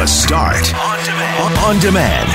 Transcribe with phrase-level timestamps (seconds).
[0.00, 1.58] The Start on demand.
[1.58, 2.30] On demand.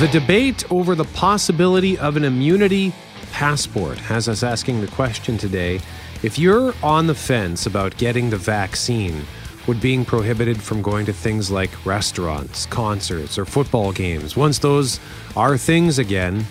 [0.00, 2.94] The debate over the possibility of an immunity
[3.32, 5.80] passport has us asking the question today
[6.22, 9.26] if you're on the fence about getting the vaccine,
[9.66, 15.00] would being prohibited from going to things like restaurants, concerts, or football games, once those
[15.36, 16.46] are things again,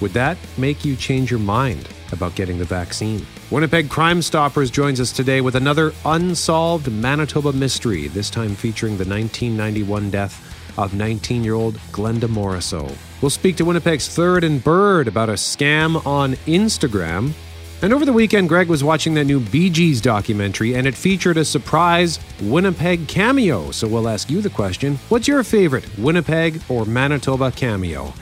[0.00, 3.26] would that make you change your mind about getting the vaccine?
[3.50, 9.04] Winnipeg Crime Stoppers joins us today with another unsolved Manitoba mystery, this time featuring the
[9.04, 12.96] 1991 death of 19 year old Glenda Morisseau.
[13.20, 17.32] We'll speak to Winnipeg's Third and Bird about a scam on Instagram.
[17.82, 21.38] And over the weekend, Greg was watching that new Bee Gees documentary, and it featured
[21.38, 23.70] a surprise Winnipeg cameo.
[23.70, 28.12] So we'll ask you the question what's your favorite Winnipeg or Manitoba cameo?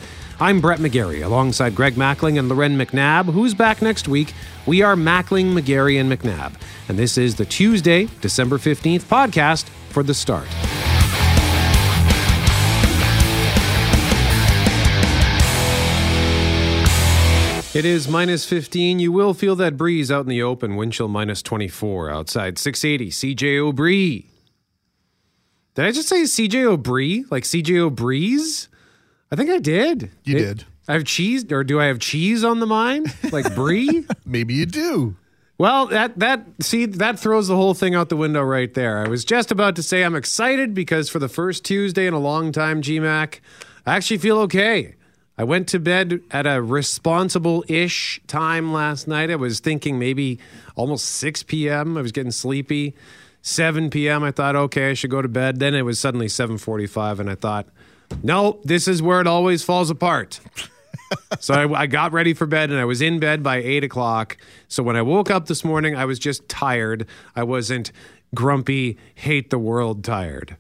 [0.41, 4.35] I'm Brett McGarry, alongside Greg Mackling and Loren McNabb, who's back next week.
[4.67, 6.55] We are Mackling, McGarry, and McNabb.
[6.89, 10.47] And this is the Tuesday, December 15th podcast for The Start.
[17.75, 19.01] It is minus 15.
[19.01, 20.77] You will feel that breeze out in the open.
[20.77, 22.59] Wind chill minus 24 outside.
[22.59, 24.31] 680 CJ O'Bree.
[25.75, 27.25] Did I just say CJ O'Bree?
[27.29, 28.69] Like CJ O'Breeze?
[29.31, 30.11] I think I did.
[30.25, 30.65] You It- did.
[30.91, 33.13] I have cheese, or do I have cheese on the mind?
[33.31, 34.07] Like Brie?
[34.25, 35.17] Maybe you do.
[35.59, 39.05] Well, that that see that throws the whole thing out the window right there.
[39.05, 42.19] I was just about to say I'm excited because for the first Tuesday in a
[42.19, 43.41] long time, GMAC,
[43.85, 44.95] I actually feel okay.
[45.37, 49.31] I went to bed at a responsible-ish time last night.
[49.31, 50.39] I was thinking maybe
[50.75, 51.97] almost 6 p.m.
[51.97, 52.95] I was getting sleepy.
[53.43, 54.25] 7 p.m.
[54.25, 55.59] I thought, okay, I should go to bed.
[55.61, 57.67] Then it was suddenly 7:45, and I thought,
[58.23, 60.41] no, this is where it always falls apart.
[61.41, 64.37] So I, I got ready for bed and I was in bed by eight o'clock.
[64.69, 67.07] So when I woke up this morning, I was just tired.
[67.35, 67.93] I wasn't
[68.35, 70.59] grumpy, hate the world tired.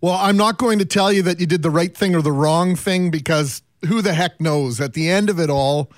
[0.00, 2.30] Well, I'm not going to tell you that you did the right thing or the
[2.30, 4.80] wrong thing because who the heck knows?
[4.80, 5.90] At the end of it all,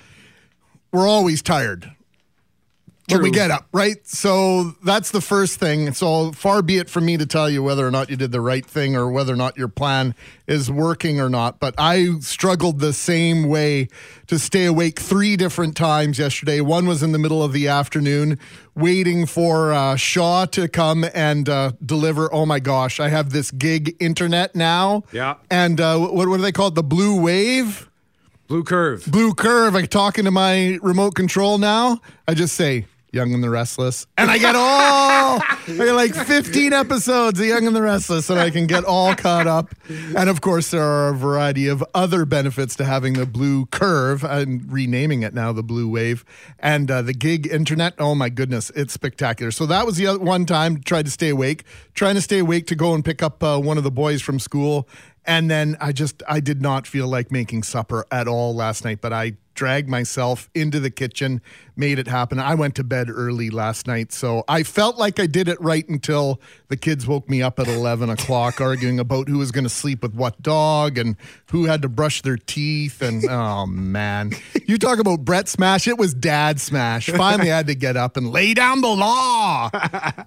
[0.91, 1.91] we're always tired
[3.11, 4.05] when we get up, right?
[4.07, 5.93] So that's the first thing.
[5.93, 8.41] So far be it from me to tell you whether or not you did the
[8.41, 10.15] right thing or whether or not your plan
[10.47, 11.59] is working or not.
[11.59, 13.87] But I struggled the same way
[14.27, 16.61] to stay awake three different times yesterday.
[16.61, 18.39] One was in the middle of the afternoon,
[18.75, 22.33] waiting for uh, Shaw to come and uh, deliver.
[22.33, 25.03] Oh my gosh, I have this gig internet now.
[25.11, 25.35] Yeah.
[25.49, 26.75] And uh, what, what do they call it?
[26.75, 27.89] The blue wave?
[28.47, 29.05] Blue curve.
[29.09, 29.77] blue curve.
[29.77, 32.01] I'm talking to my remote control now.
[32.27, 36.73] I just say Young and the Restless, and I get all I get like 15
[36.73, 39.73] episodes of Young and the Restless, and I can get all caught up.
[40.15, 44.23] And of course, there are a variety of other benefits to having the blue curve.
[44.23, 46.25] I'm renaming it now the blue wave,
[46.59, 47.93] and uh, the gig internet.
[47.99, 49.51] Oh my goodness, it's spectacular.
[49.51, 52.75] So that was the one time tried to stay awake, trying to stay awake to
[52.75, 54.87] go and pick up uh, one of the boys from school.
[55.25, 59.01] And then I just I did not feel like making supper at all last night,
[59.01, 61.41] but I dragged myself into the kitchen,
[61.75, 62.39] made it happen.
[62.39, 65.87] I went to bed early last night, so I felt like I did it right
[65.87, 69.69] until the kids woke me up at eleven o'clock, arguing about who was going to
[69.69, 71.15] sleep with what dog and
[71.51, 73.01] who had to brush their teeth.
[73.01, 74.31] And oh man,
[74.65, 75.87] you talk about Brett smash.
[75.87, 77.09] It was Dad smash.
[77.09, 79.69] Finally, I had to get up and lay down the law.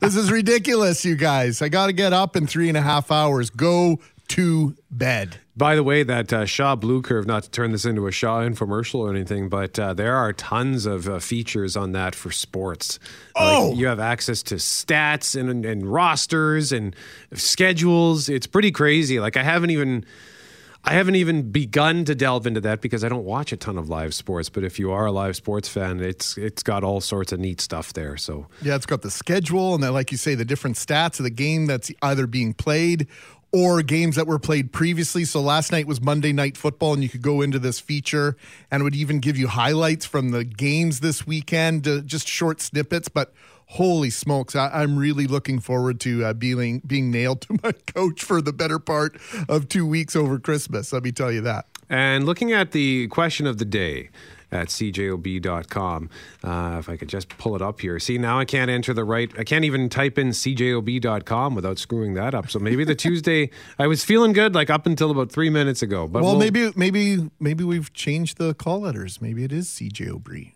[0.00, 1.62] This is ridiculous, you guys.
[1.62, 3.50] I got to get up in three and a half hours.
[3.50, 5.38] Go to bed.
[5.56, 8.41] By the way, that uh, Shaw Blue Curve, not to turn this into a Shaw
[8.41, 12.98] infomercial or anything, but uh, there are tons of uh, features on that for sports.
[13.37, 13.69] Oh!
[13.69, 16.97] Like, you have access to stats and, and rosters and
[17.34, 18.28] schedules.
[18.28, 19.20] It's pretty crazy.
[19.20, 20.04] Like I haven't even.
[20.87, 23.88] I haven't even begun to delve into that because I don't watch a ton of
[23.88, 24.50] live sports.
[24.50, 27.62] But if you are a live sports fan, it's it's got all sorts of neat
[27.62, 28.19] stuff there.
[28.19, 31.25] So Yeah, it's got the schedule and then, like you say, the different stats of
[31.25, 33.06] the game that's either being played
[33.54, 35.25] or games that were played previously.
[35.25, 38.37] So last night was Monday Night Football, and you could go into this feature
[38.69, 43.08] and would even give you highlights from the games this weekend, uh, just short snippets.
[43.08, 43.32] But
[43.67, 48.25] holy smokes, I, I'm really looking forward to uh, being being nailed to my couch
[48.25, 49.17] for the better part
[49.49, 50.93] of two weeks over Christmas.
[50.93, 51.67] Let me tell you that.
[51.88, 54.11] And looking at the question of the day
[54.54, 56.10] at cjob.com,
[56.42, 57.98] uh, if I could just pull it up here.
[57.98, 62.14] See, now I can't enter the right, I can't even type in cjob.com without screwing
[62.14, 62.50] that up.
[62.50, 66.06] So maybe the Tuesday, I was feeling good like up until about three minutes ago.
[66.08, 69.20] But Well, we'll- maybe maybe maybe we've changed the call letters.
[69.20, 70.44] Maybe it is CJ O'Bree.
[70.44, 70.53] head,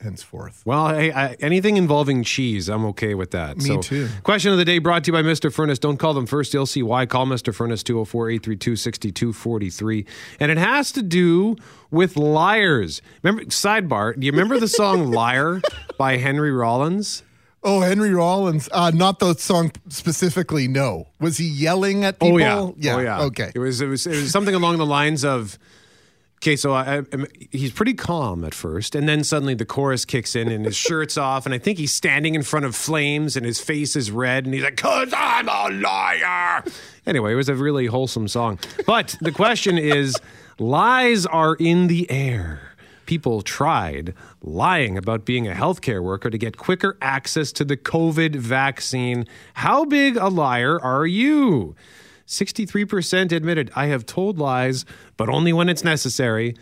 [0.00, 0.62] henceforth.
[0.64, 3.58] Well, hey, I, anything involving cheese, I'm okay with that.
[3.58, 4.08] Me so, too.
[4.22, 5.52] Question of the day brought to you by Mr.
[5.52, 5.78] Furnace.
[5.78, 6.54] Don't call them first.
[6.54, 7.06] You'll see why.
[7.06, 7.54] Call Mr.
[7.54, 10.06] Furnace 204 832 6243.
[10.40, 11.56] And it has to do
[11.90, 13.02] with liars.
[13.22, 15.60] Remember, sidebar, do you remember the song Liar
[15.98, 17.22] by Henry Rollins?
[17.62, 18.68] Oh, Henry Rollins.
[18.72, 20.66] Uh, not the song specifically.
[20.66, 21.08] No.
[21.20, 22.36] Was he yelling at people?
[22.42, 23.20] Oh yeah, oh yeah.
[23.24, 23.52] Okay.
[23.54, 25.58] It was it was it was something along the lines of.
[26.42, 27.04] Okay, so I, I,
[27.50, 31.18] he's pretty calm at first, and then suddenly the chorus kicks in, and his shirt's
[31.18, 34.46] off, and I think he's standing in front of flames, and his face is red,
[34.46, 36.64] and he's like, "Cause I'm a liar."
[37.06, 38.58] Anyway, it was a really wholesome song.
[38.86, 40.16] But the question is,
[40.58, 42.70] lies are in the air.
[43.04, 48.36] People tried lying about being a healthcare worker to get quicker access to the COVID
[48.36, 49.26] vaccine.
[49.54, 51.74] How big a liar are you?
[52.30, 54.84] 63% admitted, I have told lies,
[55.16, 56.54] but only when it's necessary.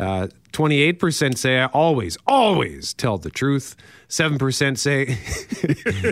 [0.00, 3.76] Uh, 28% say I always, always tell the truth.
[4.08, 5.06] 7% say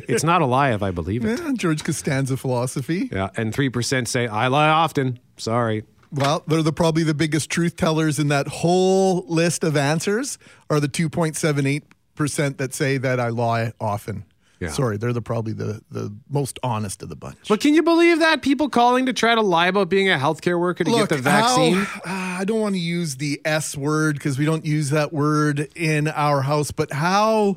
[0.09, 1.41] it's not a lie if I believe it.
[1.41, 3.09] Yeah, George Costanza philosophy.
[3.11, 5.19] Yeah, and 3% say I lie often.
[5.37, 5.83] Sorry.
[6.13, 10.79] Well, they're the, probably the biggest truth tellers in that whole list of answers are
[10.79, 14.25] the 2.78% that say that I lie often.
[14.61, 14.69] Yeah.
[14.69, 17.39] Sorry, they're the probably the, the most honest of the bunch.
[17.49, 18.43] But can you believe that?
[18.43, 21.23] People calling to try to lie about being a healthcare worker to Look, get the
[21.23, 21.77] vaccine?
[21.77, 25.13] how- uh, I don't want to use the S word because we don't use that
[25.15, 27.57] word in our house, but how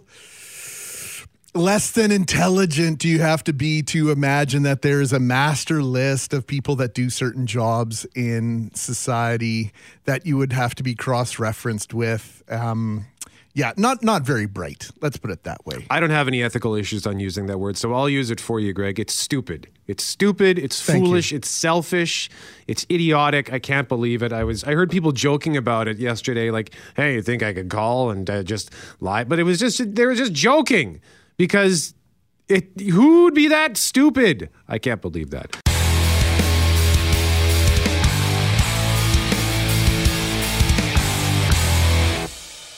[1.55, 5.83] less than intelligent do you have to be to imagine that there is a master
[5.83, 9.71] list of people that do certain jobs in society
[10.05, 12.41] that you would have to be cross referenced with?
[12.49, 13.05] Um,
[13.55, 14.89] yeah, not not very bright.
[14.99, 15.85] Let's put it that way.
[15.89, 18.59] I don't have any ethical issues on using that word, so I'll use it for
[18.59, 18.99] you, Greg.
[18.99, 19.67] It's stupid.
[19.85, 20.57] It's stupid.
[20.57, 21.05] It's Thank you.
[21.05, 21.31] foolish.
[21.31, 22.31] It's selfish.
[22.67, 23.53] It's idiotic.
[23.53, 24.33] I can't believe it.
[24.33, 24.63] I was.
[24.63, 26.49] I heard people joking about it yesterday.
[26.49, 29.23] Like, hey, you think I could call and uh, just lie?
[29.23, 30.99] But it was just they were just joking
[31.37, 31.93] because
[32.47, 32.79] it.
[32.81, 34.49] Who would be that stupid?
[34.67, 35.72] I can't believe that.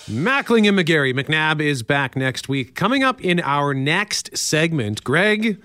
[0.07, 1.15] Mackling and McGarry.
[1.15, 2.75] McNabb is back next week.
[2.75, 5.59] Coming up in our next segment, Greg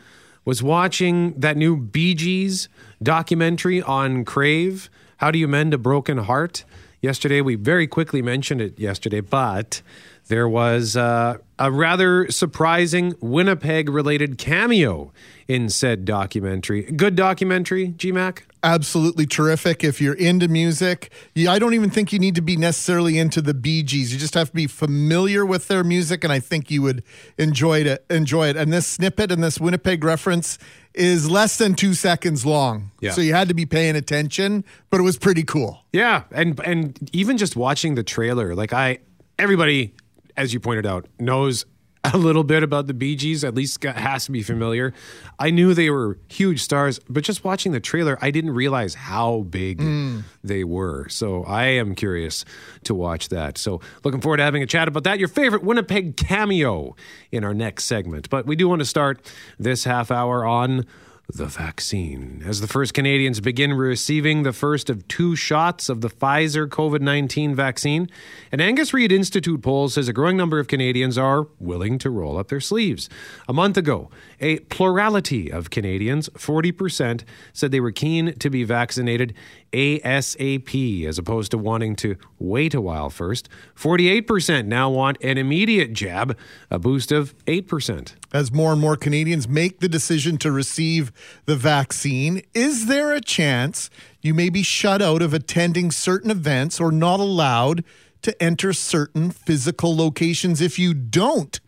[0.47, 2.71] was watching that new Bee Gees
[3.03, 4.89] documentary on Crave.
[5.19, 6.65] How do you mend a broken heart?
[7.03, 9.83] Yesterday, we very quickly mentioned it yesterday, but
[10.31, 15.13] there was uh, a rather surprising Winnipeg related cameo
[15.49, 16.83] in said documentary.
[16.83, 18.43] Good documentary, GMAC?
[18.63, 19.83] absolutely terrific.
[19.83, 21.11] If you're into music,
[21.49, 24.13] I don't even think you need to be necessarily into the Bee Gees.
[24.13, 27.03] You just have to be familiar with their music, and I think you would
[27.39, 28.05] enjoy it.
[28.11, 28.57] Enjoy it.
[28.59, 30.59] And this snippet and this Winnipeg reference
[30.95, 33.13] is less than two seconds long, Yeah.
[33.13, 34.63] so you had to be paying attention.
[34.91, 35.81] But it was pretty cool.
[35.95, 38.99] Yeah, and and even just watching the trailer, like I,
[39.39, 39.95] everybody,
[40.41, 41.67] as you pointed out, knows
[42.03, 43.45] a little bit about the Bee Gees.
[43.45, 44.95] At least got, has to be familiar.
[45.39, 49.41] I knew they were huge stars, but just watching the trailer, I didn't realize how
[49.43, 50.21] big hmm.
[50.43, 51.11] they were.
[51.11, 52.47] So I am curious
[52.85, 53.59] to watch that.
[53.59, 55.19] So looking forward to having a chat about that.
[55.19, 56.97] Your favorite Winnipeg cameo
[57.31, 58.31] in our next segment.
[58.31, 60.87] But we do want to start this half hour on
[61.35, 62.43] the vaccine.
[62.47, 67.01] As the first Canadians begin receiving the first of two shots of the Pfizer COVID
[67.01, 68.09] 19 vaccine,
[68.51, 72.37] an Angus Reid Institute poll says a growing number of Canadians are willing to roll
[72.37, 73.09] up their sleeves.
[73.49, 74.11] A month ago,
[74.41, 77.23] a plurality of Canadians, 40%,
[77.53, 79.35] said they were keen to be vaccinated
[79.73, 83.49] ASAP as opposed to wanting to wait a while first.
[83.77, 86.37] 48% now want an immediate jab,
[86.71, 88.15] a boost of 8%.
[88.33, 91.13] As more and more Canadians make the decision to receive
[91.47, 96.81] the vaccine, is there a chance you may be shut out of attending certain events
[96.81, 97.85] or not allowed
[98.23, 101.61] to enter certain physical locations if you don't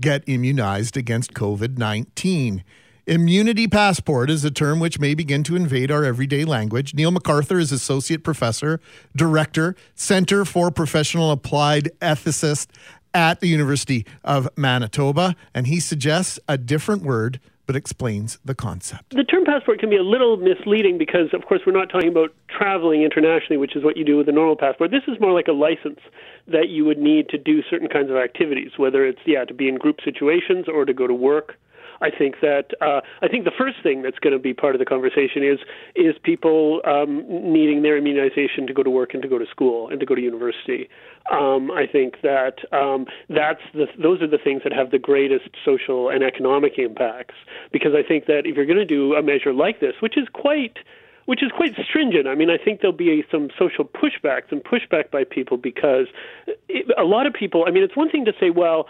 [0.00, 2.64] get immunized against COVID 19?
[3.10, 6.94] Immunity passport is a term which may begin to invade our everyday language.
[6.94, 8.78] Neil McArthur is associate professor,
[9.16, 12.68] director, Center for Professional Applied Ethicist
[13.12, 19.10] at the University of Manitoba, and he suggests a different word but explains the concept.
[19.16, 22.32] The term passport can be a little misleading because, of course, we're not talking about
[22.48, 24.92] traveling internationally, which is what you do with a normal passport.
[24.92, 25.98] This is more like a license
[26.46, 29.68] that you would need to do certain kinds of activities, whether it's yeah to be
[29.68, 31.56] in group situations or to go to work.
[32.00, 34.78] I think that uh, I think the first thing that's going to be part of
[34.78, 35.58] the conversation is
[35.94, 39.88] is people um, needing their immunization to go to work and to go to school
[39.88, 40.88] and to go to university.
[41.30, 45.50] Um, I think that um, that's the those are the things that have the greatest
[45.64, 47.34] social and economic impacts
[47.70, 50.26] because I think that if you're going to do a measure like this, which is
[50.32, 50.78] quite
[51.26, 52.26] which is quite stringent.
[52.26, 56.08] I mean, I think there'll be some social pushback, some pushback by people because
[56.98, 57.64] a lot of people.
[57.68, 58.88] I mean, it's one thing to say, well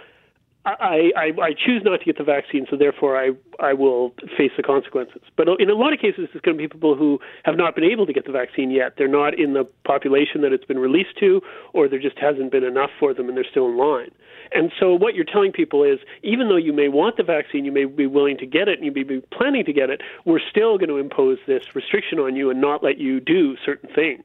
[0.67, 4.53] I, I, I choose not to get the vaccine, so therefore I, I will face
[4.59, 5.23] the consequences.
[5.35, 7.85] But in a lot of cases, it's going to be people who have not been
[7.85, 8.95] able to get the vaccine yet.
[8.99, 11.41] They're not in the population that it's been released to,
[11.73, 14.11] or there just hasn't been enough for them and they're still in line.
[14.53, 17.73] And so what you're telling people is, even though you may want the vaccine, you
[17.73, 20.41] may be willing to get it, and you may be planning to get it, we're
[20.41, 24.25] still going to impose this restriction on you and not let you do certain things.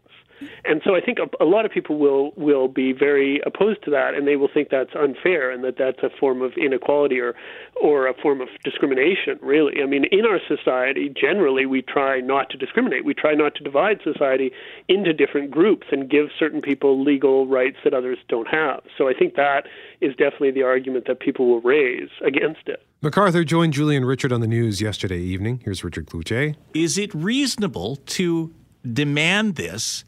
[0.65, 3.91] And so I think a, a, lot of people will will be very opposed to
[3.91, 7.35] that, and they will think that's unfair and that that's a form of inequality or
[7.81, 9.39] or a form of discrimination.
[9.41, 13.05] Really, I mean, in our society, generally, we try not to discriminate.
[13.05, 14.51] We try not to divide society
[14.87, 18.81] into different groups and give certain people legal rights that others don't have.
[18.97, 19.67] So I think that
[20.01, 22.85] is definitely the argument that people will raise against it.
[23.01, 25.61] McArthur joined Julian Richard on the news yesterday evening.
[25.63, 26.55] Here's Richard Cloutier.
[26.73, 28.53] Is it reasonable to
[28.93, 30.03] demand this?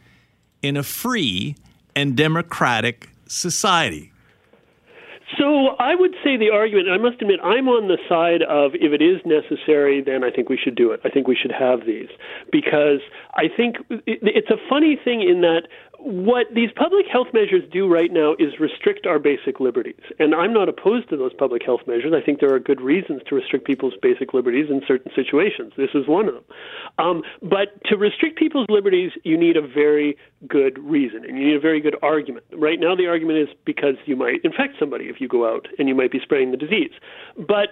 [0.68, 1.56] In a free
[1.96, 4.12] and democratic society?
[5.38, 8.94] So I would say the argument, I must admit, I'm on the side of if
[8.94, 11.02] it is necessary, then I think we should do it.
[11.04, 12.08] I think we should have these.
[12.50, 13.02] Because
[13.36, 15.68] I think it's a funny thing in that
[16.00, 20.00] what these public health measures do right now is restrict our basic liberties.
[20.20, 22.14] And I'm not opposed to those public health measures.
[22.16, 25.74] I think there are good reasons to restrict people's basic liberties in certain situations.
[25.76, 26.44] This is one of them.
[27.00, 31.56] Um, but to restrict people's liberties, you need a very good reason and you need
[31.56, 32.46] a very good argument.
[32.54, 35.88] Right now, the argument is because you might infect somebody if you go out and
[35.88, 36.92] you might be spreading the disease.
[37.36, 37.70] But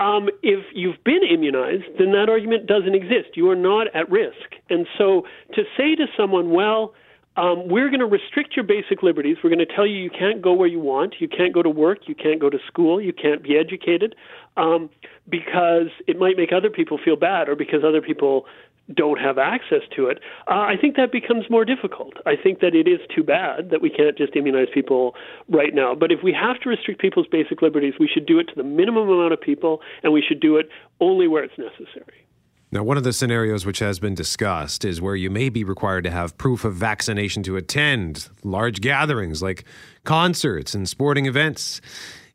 [0.00, 3.36] um, if you've been immunized, then that argument doesn't exist.
[3.36, 4.54] You are not at risk.
[4.70, 6.94] And so to say to someone, well,
[7.36, 9.36] um, we're going to restrict your basic liberties.
[9.42, 11.70] We're going to tell you you can't go where you want, you can't go to
[11.70, 14.16] work, you can't go to school, you can't be educated,
[14.56, 14.90] um,
[15.28, 18.46] because it might make other people feel bad or because other people
[18.94, 20.18] don't have access to it.
[20.46, 22.14] Uh, I think that becomes more difficult.
[22.24, 25.14] I think that it is too bad that we can't just immunize people
[25.48, 25.94] right now.
[25.94, 28.64] But if we have to restrict people's basic liberties, we should do it to the
[28.64, 30.68] minimum amount of people, and we should do it
[31.00, 32.24] only where it's necessary.
[32.70, 36.04] Now, one of the scenarios which has been discussed is where you may be required
[36.04, 39.64] to have proof of vaccination to attend large gatherings like
[40.04, 41.80] concerts and sporting events.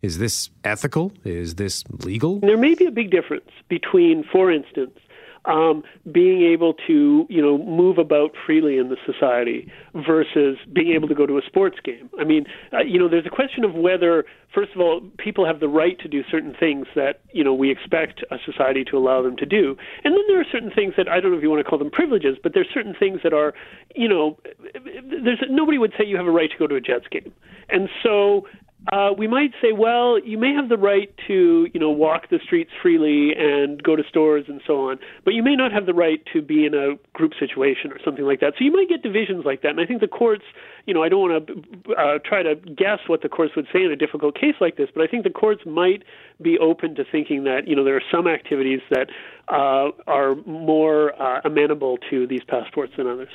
[0.01, 1.13] Is this ethical?
[1.23, 2.39] Is this legal?
[2.39, 4.97] There may be a big difference between, for instance,
[5.45, 11.07] um, being able to you know move about freely in the society versus being able
[11.07, 12.09] to go to a sports game.
[12.19, 15.59] I mean, uh, you know, there's a question of whether, first of all, people have
[15.59, 19.21] the right to do certain things that you know we expect a society to allow
[19.21, 21.49] them to do, and then there are certain things that I don't know if you
[21.49, 23.53] want to call them privileges, but there's certain things that are,
[23.95, 24.37] you know,
[24.73, 27.33] there's nobody would say you have a right to go to a Jets game,
[27.69, 28.47] and so
[28.91, 32.39] uh, we might say, well, you may have the right to, you know, walk the
[32.43, 35.93] streets freely and go to stores and so on, but you may not have the
[35.93, 38.53] right to be in a group situation or something like that.
[38.57, 39.69] So you might get divisions like that.
[39.69, 40.43] And I think the courts,
[40.85, 43.83] you know, I don't want to uh, try to guess what the courts would say
[43.83, 46.03] in a difficult case like this, but I think the courts might
[46.41, 49.07] be open to thinking that, you know, there are some activities that
[49.47, 53.29] uh, are more uh, amenable to these passports than others.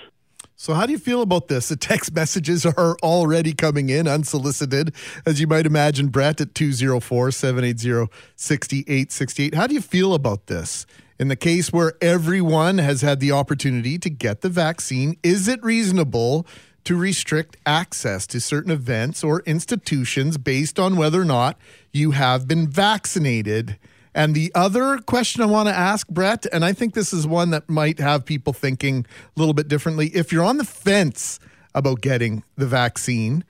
[0.60, 1.68] So, how do you feel about this?
[1.68, 4.92] The text messages are already coming in unsolicited,
[5.24, 9.54] as you might imagine, Brett at 204 780 6868.
[9.54, 10.84] How do you feel about this?
[11.16, 15.62] In the case where everyone has had the opportunity to get the vaccine, is it
[15.62, 16.44] reasonable
[16.82, 21.56] to restrict access to certain events or institutions based on whether or not
[21.92, 23.78] you have been vaccinated?
[24.18, 27.50] And the other question I want to ask, Brett, and I think this is one
[27.50, 29.06] that might have people thinking
[29.36, 30.08] a little bit differently.
[30.08, 31.38] If you're on the fence
[31.72, 33.44] about getting the vaccine,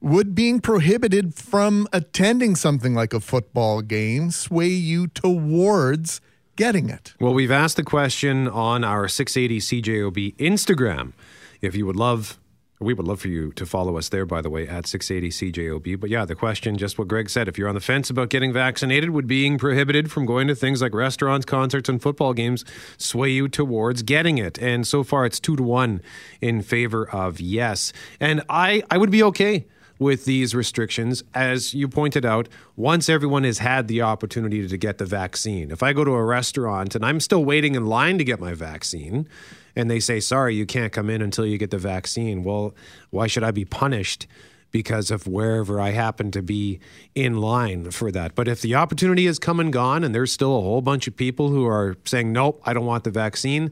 [0.00, 6.20] would being prohibited from attending something like a football game sway you towards
[6.56, 7.14] getting it?
[7.20, 11.12] Well, we've asked the question on our 680 CJOB Instagram.
[11.60, 12.40] If you would love
[12.82, 16.00] we would love for you to follow us there, by the way, at 680 CJOB.
[16.00, 18.52] But yeah, the question, just what Greg said, if you're on the fence about getting
[18.52, 22.64] vaccinated, would being prohibited from going to things like restaurants, concerts, and football games
[22.98, 24.58] sway you towards getting it?
[24.58, 26.02] And so far, it's two to one
[26.40, 27.92] in favor of yes.
[28.20, 29.66] And I, I would be okay
[29.98, 34.98] with these restrictions, as you pointed out, once everyone has had the opportunity to get
[34.98, 35.70] the vaccine.
[35.70, 38.52] If I go to a restaurant and I'm still waiting in line to get my
[38.52, 39.28] vaccine,
[39.76, 42.44] and they say, sorry, you can't come in until you get the vaccine.
[42.44, 42.74] Well,
[43.10, 44.26] why should I be punished?
[44.70, 46.80] Because of wherever I happen to be
[47.14, 48.34] in line for that.
[48.34, 51.14] But if the opportunity has come and gone and there's still a whole bunch of
[51.14, 53.70] people who are saying, nope, I don't want the vaccine,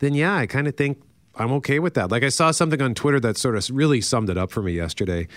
[0.00, 1.00] then yeah, I kind of think
[1.36, 2.10] I'm okay with that.
[2.10, 4.72] Like I saw something on Twitter that sort of really summed it up for me
[4.72, 5.28] yesterday.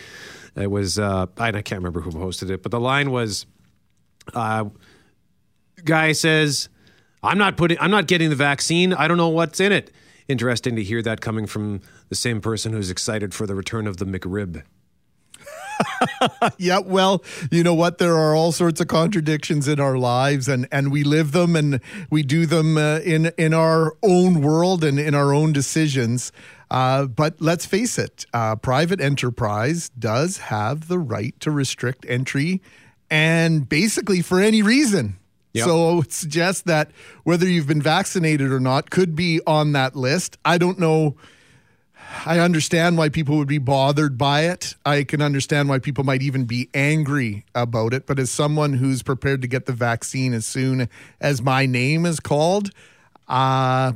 [0.55, 3.45] It was, uh, I can't remember who posted it, but the line was,
[4.33, 4.65] uh,
[5.83, 6.69] guy says,
[7.23, 8.93] I'm not putting I'm not getting the vaccine.
[8.93, 9.91] I don't know what's in it.
[10.27, 13.97] interesting to hear that coming from the same person who's excited for the return of
[13.97, 14.63] the McRib.
[16.57, 17.99] Yeah, well, you know what?
[17.99, 21.79] There are all sorts of contradictions in our lives, and and we live them, and
[22.09, 26.31] we do them uh, in in our own world and in our own decisions.
[26.69, 32.61] Uh, but let's face it, uh, private enterprise does have the right to restrict entry,
[33.09, 35.18] and basically for any reason.
[35.53, 35.65] Yep.
[35.65, 36.91] So I would suggest that
[37.23, 40.37] whether you've been vaccinated or not could be on that list.
[40.45, 41.15] I don't know.
[42.25, 44.75] I understand why people would be bothered by it.
[44.85, 48.05] I can understand why people might even be angry about it.
[48.05, 50.89] But as someone who's prepared to get the vaccine as soon
[51.21, 52.71] as my name is called,
[53.27, 53.93] uh,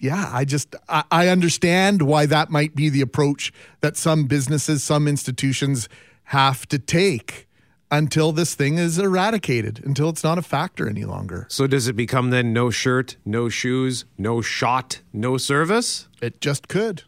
[0.00, 4.82] yeah, I just I, I understand why that might be the approach that some businesses,
[4.82, 5.88] some institutions
[6.24, 7.46] have to take
[7.90, 11.46] until this thing is eradicated, until it's not a factor any longer.
[11.48, 16.08] So does it become then no shirt, no shoes, no shot, no service?
[16.20, 17.04] It just could.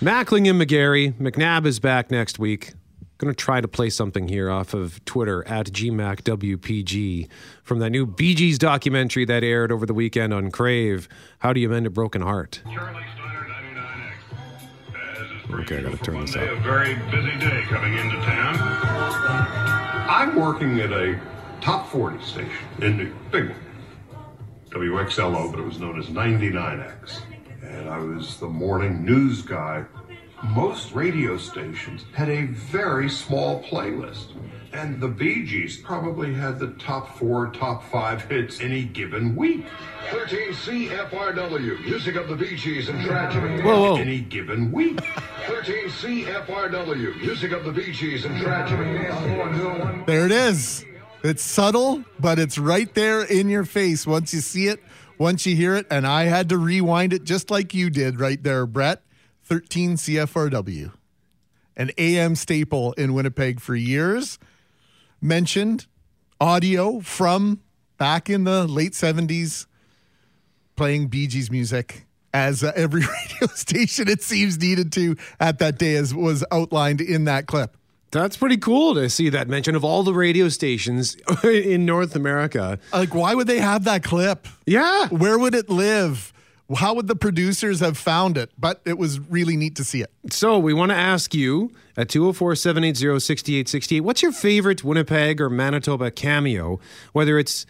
[0.00, 1.14] Mackling and McGarry.
[1.14, 2.74] McNabb is back next week.
[3.18, 7.28] Going to try to play something here off of Twitter at GMACWPG
[7.62, 11.08] from that new Bee Gees documentary that aired over the weekend on Crave.
[11.38, 12.60] How do you mend a broken heart?
[12.64, 14.12] Charlie Steiner 99X.
[15.12, 16.42] As is Okay, I gotta turn this up.
[16.42, 18.56] A very busy day coming into town.
[20.08, 21.18] I'm working at a
[21.62, 22.50] top 40 station
[22.82, 23.60] in New York, big one.
[24.68, 27.22] WXLO, but it was known as 99X.
[27.62, 29.86] And I was the morning news guy.
[30.54, 34.32] Most radio stations had a very small playlist.
[34.72, 39.64] And the Bee Gees probably had the top four, top five hits any given week.
[40.10, 43.62] 13 CFRW, music of the Bee Gees and tragedy.
[43.62, 43.96] Whoa, whoa.
[43.96, 45.00] Any given week.
[45.46, 50.04] 13 CFRW, music of the Bee Gees and tragedy.
[50.06, 50.84] There it is.
[51.22, 54.80] It's subtle, but it's right there in your face once you see it,
[55.18, 55.86] once you hear it.
[55.90, 59.02] And I had to rewind it just like you did right there, Brett.
[59.46, 60.92] 13 CFRW,
[61.76, 64.40] an AM staple in Winnipeg for years.
[65.20, 65.86] Mentioned
[66.40, 67.60] audio from
[67.96, 69.66] back in the late 70s,
[70.74, 73.02] playing Bee Gees music as uh, every
[73.40, 77.76] radio station it seems needed to at that day, as was outlined in that clip.
[78.10, 82.80] That's pretty cool to see that mention of all the radio stations in North America.
[82.92, 84.48] Like, why would they have that clip?
[84.66, 85.06] Yeah.
[85.08, 86.32] Where would it live?
[86.74, 88.50] How would the producers have found it?
[88.58, 90.10] But it was really neat to see it.
[90.30, 96.80] So we want to ask you at 204-780-6868, what's your favorite Winnipeg or Manitoba cameo,
[97.12, 97.66] whether it's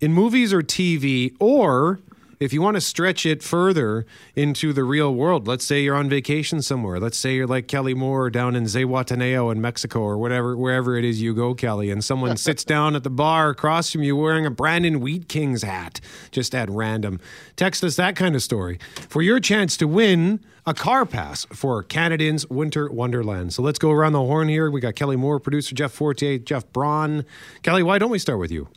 [0.00, 2.00] in movies or TV, or
[2.40, 6.08] if you want to stretch it further into the real world, let's say you're on
[6.08, 6.98] vacation somewhere.
[6.98, 11.04] Let's say you're like Kelly Moore down in Zihuatanejo in Mexico or whatever, wherever it
[11.04, 14.46] is you go, Kelly, and someone sits down at the bar across from you wearing
[14.46, 16.00] a Brandon Wheat Kings hat,
[16.30, 17.20] just at random.
[17.56, 18.78] Text us that kind of story
[19.10, 23.52] for your chance to win a car pass for Canad Inns Winter Wonderland.
[23.52, 24.70] So let's go around the horn here.
[24.70, 27.26] We got Kelly Moore, producer Jeff Fortier, Jeff Braun.
[27.62, 28.68] Kelly, why don't we start with you?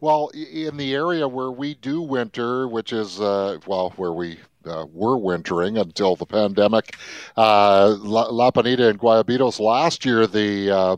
[0.00, 4.86] Well, in the area where we do winter, which is, uh, well, where we uh,
[4.92, 6.96] were wintering until the pandemic,
[7.36, 10.96] uh, La, Peñita and Guayabitos last year, the uh,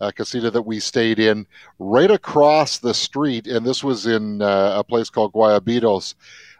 [0.00, 1.48] uh, casita that we stayed in
[1.80, 6.14] right across the street, and this was in uh, a place called Guayabitos.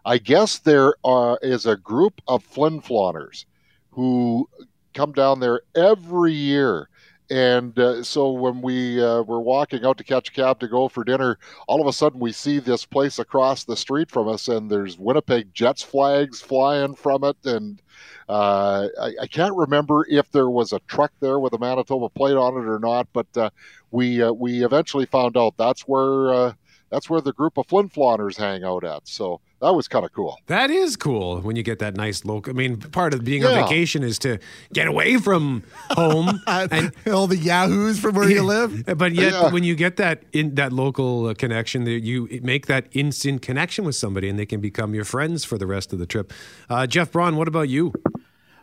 [0.04, 3.44] I guess there are, is a group of Flin Flonners
[3.90, 4.48] who
[4.94, 6.88] come down there every year.
[7.30, 10.88] And uh, so when we uh, were walking out to catch a cab to go
[10.88, 14.48] for dinner, all of a sudden we see this place across the street from us,
[14.48, 17.36] and there's Winnipeg Jets flags flying from it.
[17.44, 17.82] And
[18.30, 22.36] uh, I, I can't remember if there was a truck there with a Manitoba plate
[22.36, 23.50] on it or not, but uh,
[23.90, 26.52] we uh, we eventually found out that's where uh,
[26.90, 29.06] that's where the group of Flin Flonners hang out at.
[29.06, 30.38] So that was kind of cool.
[30.46, 32.50] That is cool when you get that nice local.
[32.52, 34.38] I mean, part of being on vacation is to
[34.72, 36.40] get away from home.
[36.46, 38.84] and All the yahoos from where you live.
[38.96, 39.52] But yet, Yeah.
[39.52, 43.84] when you get that in that local uh, connection, that you make that instant connection
[43.84, 46.32] with somebody, and they can become your friends for the rest of the trip.
[46.70, 47.92] Uh, Jeff Braun, what about you?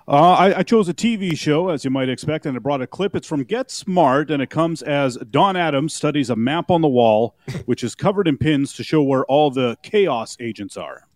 [0.07, 2.85] Uh, I, I chose a TV show, as you might expect, and I brought a
[2.85, 3.15] clip.
[3.15, 6.87] It's from Get Smart, and it comes as Don Adams studies a map on the
[6.87, 11.07] wall, which is covered in pins to show where all the KAOS agents are.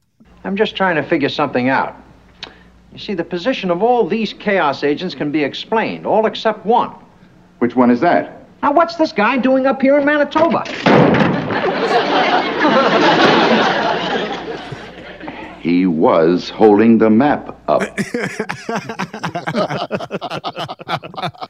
[0.44, 1.96] I'm just trying to figure something out.
[2.92, 6.92] You see, the position of all these KAOS agents can be explained, all except one.
[7.60, 8.48] Which one is that?
[8.64, 10.64] Now, what's this guy doing up here in Manitoba?
[15.60, 17.82] He was holding the map up.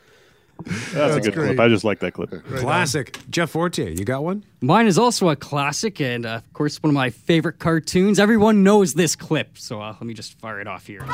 [0.66, 1.46] That's, a good great.
[1.48, 1.60] clip.
[1.60, 2.32] I just like that clip.
[2.58, 3.18] Classic.
[3.30, 4.44] Jeff Fortier, you got one?
[4.62, 8.20] Mine is also a classic, and uh, of course, one of my favorite cartoons.
[8.20, 11.06] Everyone knows this clip, so uh, let me just fire it off here.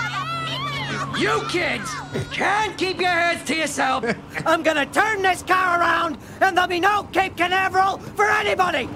[1.18, 1.90] You kids
[2.32, 4.06] can't keep your heads to yourself.
[4.46, 8.90] I'm gonna turn this car around, and there'll be no Cape Canaveral for anybody.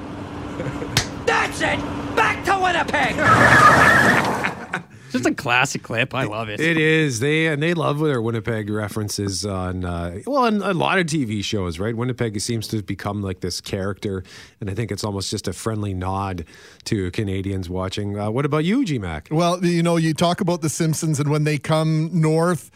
[1.25, 1.98] That's it.
[2.19, 3.15] Back to Winnipeg.
[5.11, 6.13] Just a classic clip.
[6.13, 6.59] I love it.
[6.59, 7.21] It is.
[7.21, 11.41] They and they love their Winnipeg references on uh, well, on a lot of TV
[11.41, 11.95] shows, right?
[11.95, 14.21] Winnipeg seems to become like this character,
[14.59, 16.43] and I think it's almost just a friendly nod
[16.83, 18.19] to Canadians watching.
[18.19, 19.29] Uh, what about you, G Mac?
[19.31, 22.69] Well, you know, you talk about the Simpsons, and when they come north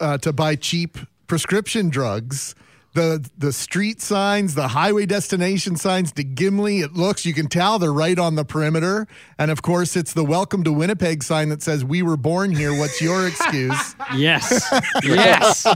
[0.00, 2.54] uh, to buy cheap prescription drugs,
[2.96, 7.78] the the street signs, the highway destination signs to Gimli, it looks you can tell
[7.78, 9.06] they're right on the perimeter.
[9.38, 12.76] And of course, it's the "Welcome to Winnipeg" sign that says "We were born here.
[12.76, 14.64] What's your excuse?" Yes.
[15.02, 15.66] yes.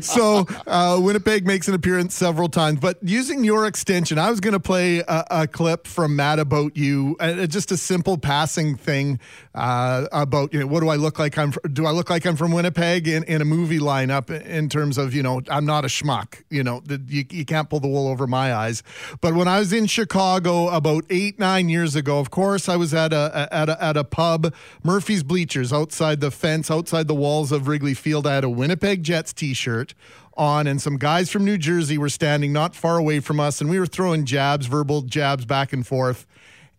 [0.06, 2.78] so uh, Winnipeg makes an appearance several times.
[2.78, 6.76] But using your extension, I was going to play a, a clip from Mad About
[6.76, 9.18] You, uh, just a simple passing thing
[9.54, 11.36] uh, about you know what do I look like?
[11.36, 14.96] I'm do I look like I'm from Winnipeg in, in a movie lineup in terms
[14.96, 16.42] of you know I'm not a schmuck.
[16.48, 18.82] You know you, you can't pull the wool over my eyes.
[19.20, 22.94] But when I was in Chicago about eight nine years ago, of course I was
[22.94, 27.52] at a at a, at a pub, Murphy's Bleachers, outside the fence, outside the walls
[27.52, 28.26] of Wrigley Field.
[28.26, 29.94] I had a Winnipeg Jets T-shirt
[30.34, 33.68] on, and some guys from New Jersey were standing not far away from us, and
[33.68, 36.26] we were throwing jabs, verbal jabs back and forth,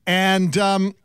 [0.08, 0.58] and.
[0.58, 0.96] um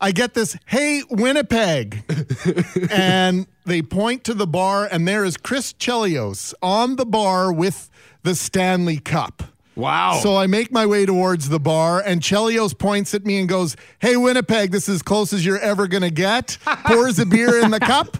[0.00, 2.04] I get this, hey, Winnipeg.
[2.90, 7.90] and they point to the bar, and there is Chris Chelios on the bar with
[8.22, 9.42] the Stanley Cup.
[9.76, 10.20] Wow.
[10.22, 13.76] So I make my way towards the bar, and Chelios points at me and goes,
[13.98, 16.58] Hey, Winnipeg, this is as close as you're ever going to get.
[16.64, 18.16] Pours a beer in the cup,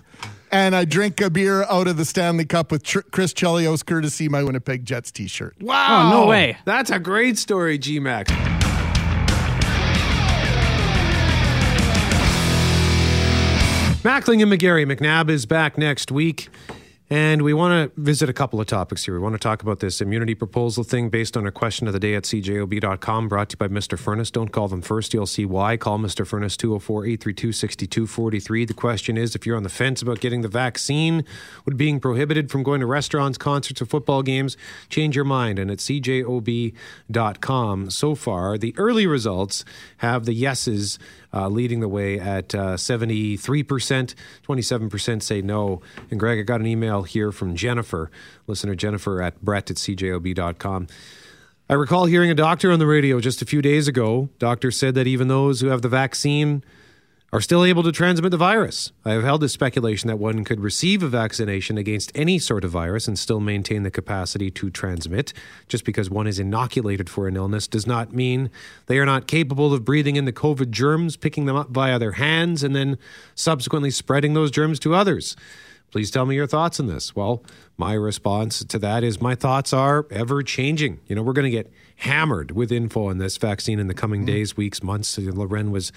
[0.50, 4.28] and I drink a beer out of the Stanley Cup with Tr- Chris Chelios, courtesy
[4.28, 5.54] my Winnipeg Jets t shirt.
[5.60, 6.12] Wow.
[6.12, 6.56] Oh, no way.
[6.64, 8.63] That's a great story, G Mac.
[14.04, 14.84] Mackling and McGarry.
[14.84, 16.50] McNabb is back next week.
[17.10, 19.12] And we want to visit a couple of topics here.
[19.12, 22.00] We want to talk about this immunity proposal thing based on a question of the
[22.00, 23.98] day at cjob.com, brought to you by Mr.
[23.98, 24.30] Furnace.
[24.30, 25.76] Don't call them first, you'll see why.
[25.76, 26.26] Call Mr.
[26.26, 28.64] Furnace 204 832 6243.
[28.64, 31.26] The question is if you're on the fence about getting the vaccine,
[31.66, 34.56] would being prohibited from going to restaurants, concerts, or football games
[34.88, 35.58] change your mind?
[35.58, 36.30] And at cjob.com,
[37.90, 39.66] so far, the early results
[39.98, 40.98] have the yeses
[41.34, 44.14] uh, leading the way at uh, 73%.
[44.46, 45.82] 27% say no.
[46.10, 48.10] And Greg, I got an email here from Jennifer,
[48.46, 50.86] listener Jennifer at brett at cjob.com.
[51.68, 54.28] I recall hearing a doctor on the radio just a few days ago.
[54.38, 56.62] Doctor said that even those who have the vaccine
[57.34, 58.92] are still able to transmit the virus.
[59.04, 62.70] I have held the speculation that one could receive a vaccination against any sort of
[62.70, 65.32] virus and still maintain the capacity to transmit.
[65.66, 68.50] Just because one is inoculated for an illness does not mean
[68.86, 72.12] they are not capable of breathing in the COVID germs, picking them up via their
[72.12, 72.98] hands, and then
[73.34, 75.34] subsequently spreading those germs to others.
[75.94, 77.14] Please tell me your thoughts on this.
[77.14, 77.44] Well,
[77.76, 80.98] my response to that is my thoughts are ever changing.
[81.06, 84.22] You know, we're going to get hammered with info on this vaccine in the coming
[84.22, 84.34] mm-hmm.
[84.34, 85.16] days, weeks, months.
[85.16, 85.92] Loren was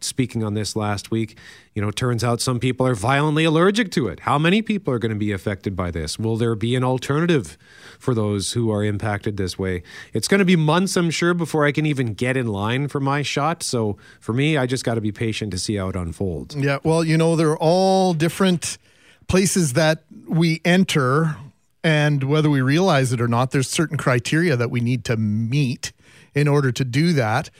[0.00, 1.38] speaking on this last week.
[1.74, 4.18] You know, it turns out some people are violently allergic to it.
[4.18, 6.18] How many people are going to be affected by this?
[6.18, 7.56] Will there be an alternative
[8.00, 9.84] for those who are impacted this way?
[10.12, 12.98] It's going to be months, I'm sure, before I can even get in line for
[12.98, 13.62] my shot.
[13.62, 16.56] So for me, I just got to be patient to see how it unfolds.
[16.56, 18.78] Yeah, well, you know, they're all different
[19.28, 21.36] places that we enter,
[21.82, 25.92] and whether we realize it or not, there's certain criteria that we need to meet
[26.34, 27.50] in order to do that.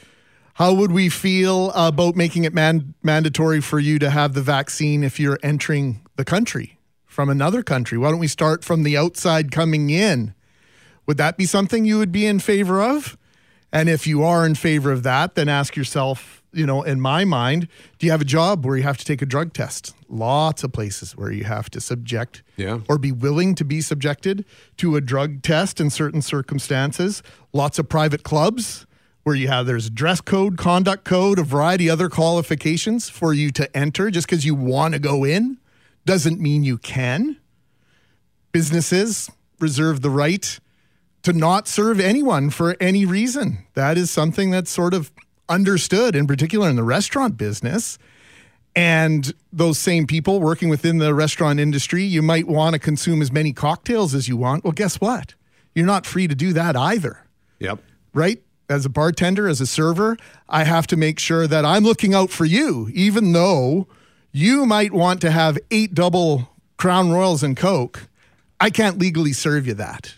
[0.55, 5.05] How would we feel about making it man- mandatory for you to have the vaccine
[5.05, 7.99] if you're entering the country from another country?
[7.99, 10.35] Why don't we start from the outside coming in?
[11.07, 13.17] Would that be something you would be in favor of?
[13.73, 17.25] And if you are in favor of that, then ask yourself, you know, in my
[17.25, 19.95] mind, do you have a job where you have to take a drug test?
[20.09, 22.79] Lots of places where you have to subject Yeah.
[22.89, 24.45] or be willing to be subjected
[24.79, 27.23] to a drug test in certain circumstances.
[27.53, 28.87] Lots of private clubs
[29.23, 33.51] where you have there's dress code, conduct code, a variety of other qualifications for you
[33.51, 34.11] to enter.
[34.11, 35.59] Just because you want to go in
[36.05, 37.37] doesn't mean you can.
[38.53, 40.59] Businesses reserve the right
[41.23, 43.59] to not serve anyone for any reason.
[43.75, 45.11] That is something that's sort of
[45.49, 47.99] understood, in particular in the restaurant business.
[48.75, 53.33] And those same people working within the restaurant industry, you might want to consume as
[53.33, 54.65] many cocktails as you want.
[54.65, 55.35] Well, guess what?
[55.75, 57.21] You're not free to do that either,
[57.59, 57.81] Yep.
[58.13, 58.43] right?
[58.69, 60.17] As a bartender, as a server,
[60.49, 63.87] I have to make sure that I'm looking out for you, even though
[64.33, 68.09] you might want to have eight double Crown Royals and Coke.
[68.61, 70.15] I can't legally serve you that.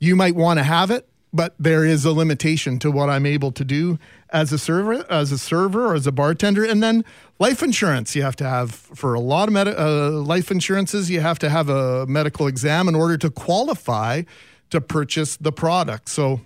[0.00, 3.52] You might want to have it, but there is a limitation to what I'm able
[3.52, 3.98] to do
[4.30, 6.64] as a server, as a server, or as a bartender.
[6.64, 7.04] And then
[7.38, 11.20] life insurance, you have to have for a lot of med- uh, life insurances, you
[11.20, 14.22] have to have a medical exam in order to qualify
[14.70, 16.08] to purchase the product.
[16.08, 16.40] So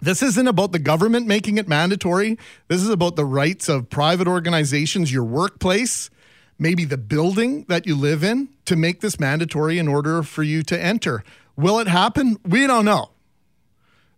[0.00, 2.38] this isn't about the government making it mandatory.
[2.68, 6.10] This is about the rights of private organizations, your workplace,
[6.58, 10.62] maybe the building that you live in to make this mandatory in order for you
[10.62, 11.24] to enter.
[11.56, 12.38] Will it happen?
[12.44, 13.10] We don't know.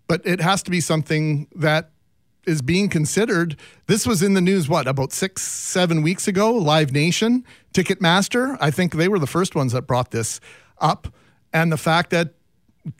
[0.08, 1.90] But it has to be something that
[2.46, 3.56] is being considered.
[3.86, 6.50] This was in the news, what, about six, seven weeks ago?
[6.52, 7.44] Live Nation,
[7.74, 10.40] Ticketmaster, I think they were the first ones that brought this
[10.78, 11.08] up.
[11.52, 12.34] And the fact that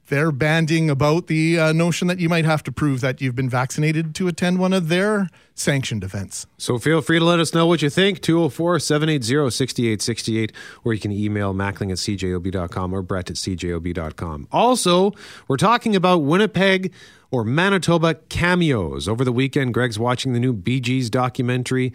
[0.08, 3.48] they're banding about the uh, notion that you might have to prove that you've been
[3.48, 6.46] vaccinated to attend one of their sanctioned events.
[6.56, 8.20] So feel free to let us know what you think.
[8.20, 10.52] 204 780 6868,
[10.84, 14.48] or you can email mackling at cjob.com or brett at cjob.com.
[14.52, 15.12] Also,
[15.48, 16.92] we're talking about Winnipeg
[17.30, 19.08] or Manitoba cameos.
[19.08, 21.92] Over the weekend, Greg's watching the new Bee Gees documentary.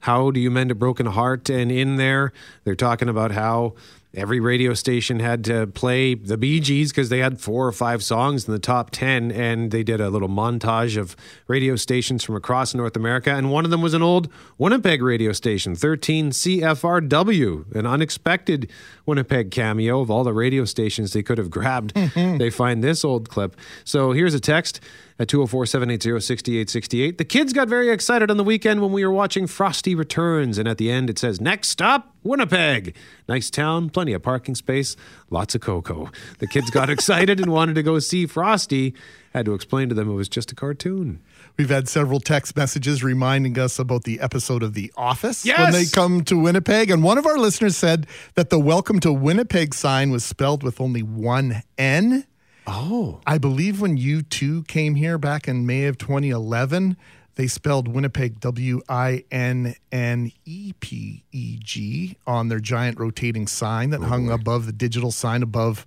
[0.00, 1.50] How do you mend a broken heart?
[1.50, 2.32] And in there,
[2.64, 3.74] they're talking about how
[4.14, 8.02] every radio station had to play the Bee Gees because they had four or five
[8.02, 9.30] songs in the top 10.
[9.30, 13.30] And they did a little montage of radio stations from across North America.
[13.30, 18.70] And one of them was an old Winnipeg radio station, 13 CFRW, an unexpected
[19.06, 21.94] Winnipeg cameo of all the radio stations they could have grabbed.
[21.94, 22.38] Mm-hmm.
[22.38, 23.56] they find this old clip.
[23.84, 24.80] So here's a text
[25.20, 27.18] at 204 780 6868.
[27.18, 30.56] The kids got very excited on the weekend when we were watching Frosty Returns.
[30.56, 32.96] And at the end, it says, Next stop, Winnipeg.
[33.28, 34.96] Nice town, plenty of parking space,
[35.28, 36.10] lots of cocoa.
[36.38, 38.94] The kids got excited and wanted to go see Frosty.
[39.34, 41.20] Had to explain to them it was just a cartoon.
[41.58, 45.84] We've had several text messages reminding us about the episode of The Office when they
[45.84, 46.90] come to Winnipeg.
[46.90, 48.06] And one of our listeners said
[48.36, 52.24] that the Welcome to Winnipeg sign was spelled with only one N.
[52.72, 53.20] Oh.
[53.26, 56.96] I believe when U2 came here back in May of 2011,
[57.34, 63.48] they spelled Winnipeg W I N N E P E G on their giant rotating
[63.48, 65.84] sign that oh, hung above the digital sign above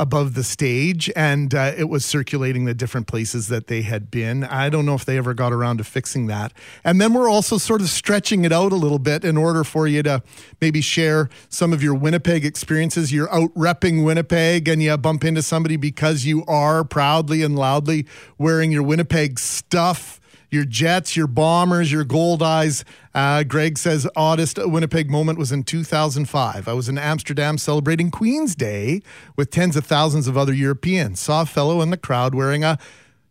[0.00, 4.44] above the stage and uh, it was circulating the different places that they had been.
[4.44, 6.54] I don't know if they ever got around to fixing that.
[6.82, 9.86] And then we're also sort of stretching it out a little bit in order for
[9.86, 10.22] you to
[10.60, 13.12] maybe share some of your Winnipeg experiences.
[13.12, 18.06] You're out repping Winnipeg and you bump into somebody because you are proudly and loudly
[18.38, 20.19] wearing your Winnipeg stuff
[20.50, 22.84] your Jets, your Bombers, your Goldeyes.
[23.14, 26.68] Uh, Greg says, oddest Winnipeg moment was in 2005.
[26.68, 29.02] I was in Amsterdam celebrating Queen's Day
[29.36, 31.20] with tens of thousands of other Europeans.
[31.20, 32.78] Saw a fellow in the crowd wearing a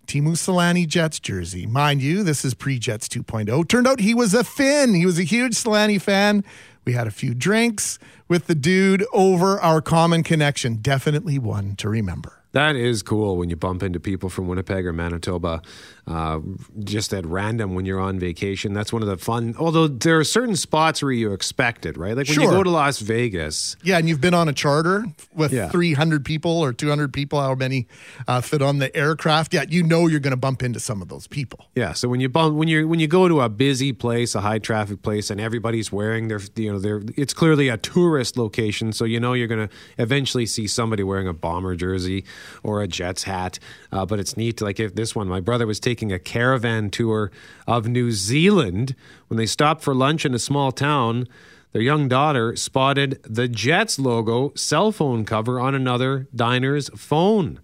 [0.08, 1.67] Teemu Selanne Jets jersey.
[1.67, 3.67] Mind you, this is pre Jets 2.0.
[3.67, 4.95] Turned out he was a Finn.
[4.95, 6.43] He was a huge Solani fan.
[6.84, 10.77] We had a few drinks with the dude over our common connection.
[10.77, 12.38] Definitely one to remember.
[12.51, 15.62] That is cool when you bump into people from Winnipeg or Manitoba
[16.07, 16.39] uh,
[16.83, 18.73] just at random when you're on vacation.
[18.73, 22.17] That's one of the fun, although there are certain spots where you expect it, right?
[22.17, 23.75] Like when you go to Las Vegas.
[23.83, 25.69] Yeah, and you've been on a charter with Yeah.
[25.69, 27.88] 300 people or 200 people, how many
[28.27, 29.53] uh, fit on the aircraft.
[29.53, 31.67] Yeah, you know you're going to bump into some of those people.
[31.75, 34.41] Yeah, so when you bump, when you when you go to a busy place, a
[34.41, 38.91] high traffic place, and everybody's wearing their you know their it's clearly a tourist location,
[38.91, 42.25] so you know you're going to eventually see somebody wearing a bomber jersey
[42.63, 43.60] or a Jets hat.
[43.91, 47.32] Uh, but it's neat, like if this one, my brother was taking a caravan tour
[47.67, 48.95] of New Zealand
[49.28, 51.28] when they stopped for lunch in a small town.
[51.71, 57.60] Their young daughter spotted the Jets logo cell phone cover on another diner's phone.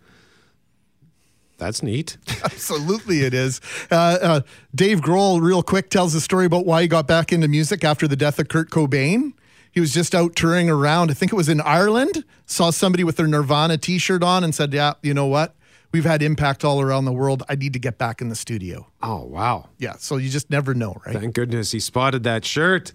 [1.58, 2.18] That's neat.
[2.44, 3.62] Absolutely, it is.
[3.90, 4.42] Uh, uh,
[4.74, 8.08] Dave Grohl, real quick, tells a story about why he got back into music after
[8.08, 9.34] the death of Kurt Cobain.
[9.76, 11.12] He was just out touring around.
[11.12, 12.24] I think it was in Ireland.
[12.46, 15.54] Saw somebody with their Nirvana T-shirt on and said, "Yeah, you know what?
[15.92, 17.44] We've had impact all around the world.
[17.50, 19.68] I need to get back in the studio." Oh wow!
[19.78, 21.14] Yeah, so you just never know, right?
[21.14, 22.94] Thank goodness he spotted that shirt.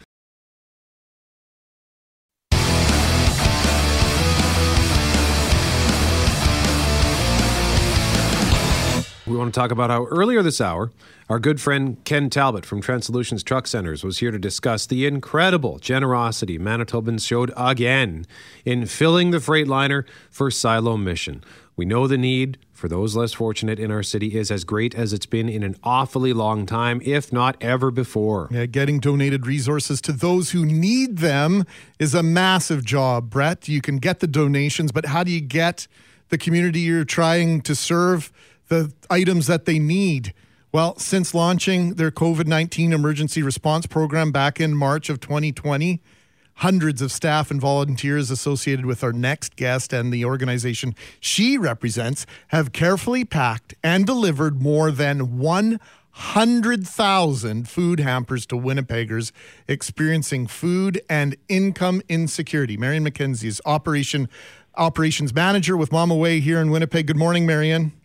[9.30, 10.90] We want to talk about how earlier this hour,
[11.28, 15.06] our good friend Ken Talbot from Trend Solutions Truck Centers was here to discuss the
[15.06, 18.26] incredible generosity Manitobans showed again
[18.64, 21.44] in filling the Freightliner for Siloam Mission.
[21.76, 25.12] We know the need for those less fortunate in our city is as great as
[25.12, 28.48] it's been in an awfully long time, if not ever before.
[28.50, 31.66] Yeah, getting donated resources to those who need them
[32.00, 33.68] is a massive job, Brett.
[33.68, 35.86] You can get the donations, but how do you get
[36.30, 38.32] the community you're trying to serve
[38.70, 40.32] the items that they need?
[40.72, 46.00] Well, since launching their COVID 19 emergency response program back in March of 2020,
[46.60, 52.26] Hundreds of staff and volunteers associated with our next guest and the organization she represents
[52.48, 59.32] have carefully packed and delivered more than 100,000 food hampers to Winnipeggers
[59.68, 62.76] experiencing food and income insecurity.
[62.76, 64.28] Marion McKenzie is operation
[64.76, 67.06] operations manager with Ma Mawi here in Winnipeg.
[67.06, 67.98] Good morning, Marion.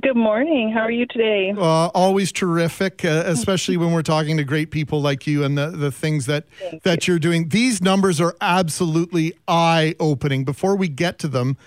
[0.00, 0.72] Good morning.
[0.72, 1.52] How are you today?
[1.54, 5.68] Uh, always terrific, uh, especially when we're talking to great people like you and the,
[5.68, 6.46] the things that
[6.82, 7.50] that you're doing.
[7.50, 10.44] These numbers are absolutely eye opening.
[10.44, 11.58] Before we get to them,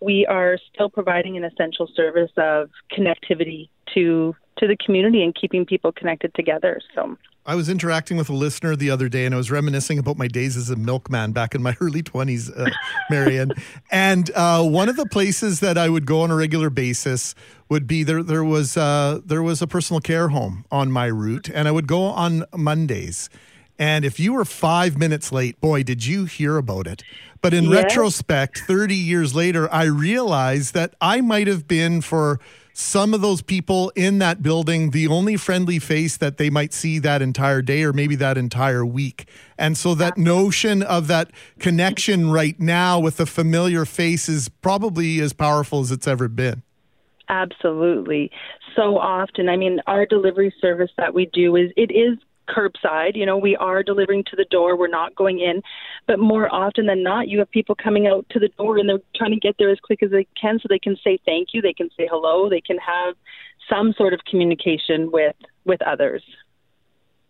[0.00, 5.64] We are still providing an essential service of connectivity to to the community and keeping
[5.66, 6.80] people connected together.
[6.94, 7.16] So
[7.46, 10.28] I was interacting with a listener the other day and I was reminiscing about my
[10.28, 12.68] days as a milkman back in my early 20s, uh,
[13.10, 13.54] Marion.
[13.90, 17.34] and uh, one of the places that I would go on a regular basis
[17.70, 21.48] would be there there was uh, there was a personal care home on my route
[21.48, 23.30] and I would go on Mondays.
[23.80, 27.04] And if you were 5 minutes late, boy, did you hear about it.
[27.40, 27.84] But in Yes.
[27.84, 32.40] retrospect, 30 years later, I realized that I might have been for
[32.78, 37.00] some of those people in that building the only friendly face that they might see
[37.00, 39.28] that entire day or maybe that entire week.
[39.58, 45.18] And so that notion of that connection right now with a familiar face is probably
[45.18, 46.62] as powerful as it's ever been.
[47.28, 48.30] Absolutely.
[48.76, 52.16] So often, I mean, our delivery service that we do is it is
[52.48, 53.16] curbside.
[53.16, 54.76] You know, we are delivering to the door.
[54.76, 55.62] We're not going in,
[56.08, 58.98] but more often than not, you have people coming out to the door and they're
[59.14, 61.60] trying to get there as quick as they can so they can say thank you,
[61.60, 63.14] they can say hello, they can have
[63.68, 66.24] some sort of communication with with others.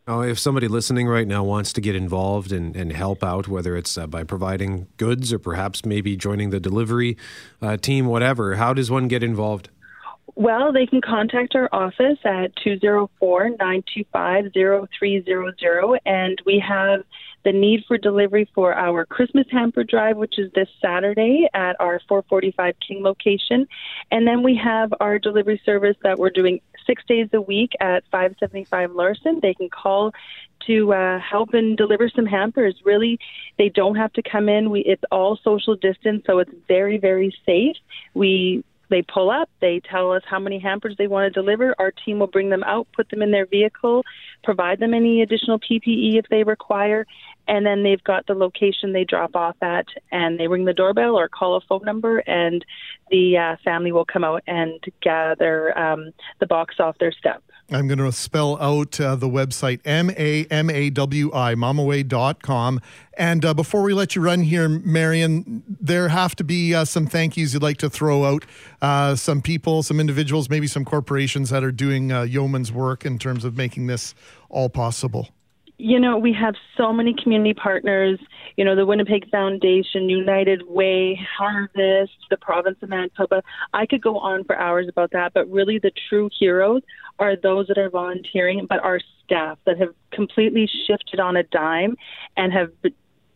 [0.06, 3.76] Oh, if somebody listening right now wants to get involved and, and help out, whether
[3.76, 7.18] it's uh, by providing goods or perhaps maybe joining the delivery
[7.60, 9.68] uh, team, whatever, how does one get involved?
[10.34, 17.02] Well, they can contact our office at 204 925 0300, and we have
[17.44, 22.00] the need for delivery for our Christmas hamper drive, which is this Saturday at our
[22.08, 23.66] 445 King location.
[24.10, 28.04] And then we have our delivery service that we're doing six days a week at
[28.10, 29.40] 575 Larson.
[29.40, 30.12] They can call
[30.66, 32.74] to uh, help and deliver some hampers.
[32.84, 33.18] Really,
[33.58, 34.70] they don't have to come in.
[34.70, 37.76] We it's all social distance, so it's very very safe.
[38.14, 41.74] We they pull up, they tell us how many hampers they want to deliver.
[41.78, 44.04] Our team will bring them out, put them in their vehicle,
[44.42, 47.06] provide them any additional PPE if they require,
[47.46, 51.16] and then they've got the location they drop off at, and they ring the doorbell
[51.16, 52.64] or call a phone number, and
[53.10, 57.42] the uh, family will come out and gather um, the box off their step.
[57.70, 62.80] I'm going to spell out uh, the website M A M A W I, mamawi.com.
[63.18, 67.06] And uh, before we let you run here, Marion, there have to be uh, some
[67.06, 68.46] thank yous you'd like to throw out.
[68.80, 73.18] Uh, some people, some individuals, maybe some corporations that are doing uh, yeoman's work in
[73.18, 74.14] terms of making this
[74.48, 75.28] all possible.
[75.78, 78.18] you know, we have so many community partners,
[78.56, 83.42] you know, the Winnipeg Foundation, United Way, Harvest, the province of Manitoba.
[83.72, 86.82] I could go on for hours about that, but really the true heroes
[87.18, 91.96] are those that are volunteering, but our staff that have completely shifted on a dime
[92.36, 92.70] and have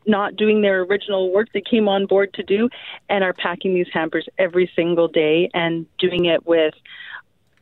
[0.07, 2.69] not doing their original work they came on board to do
[3.09, 6.75] and are packing these hampers every single day and doing it with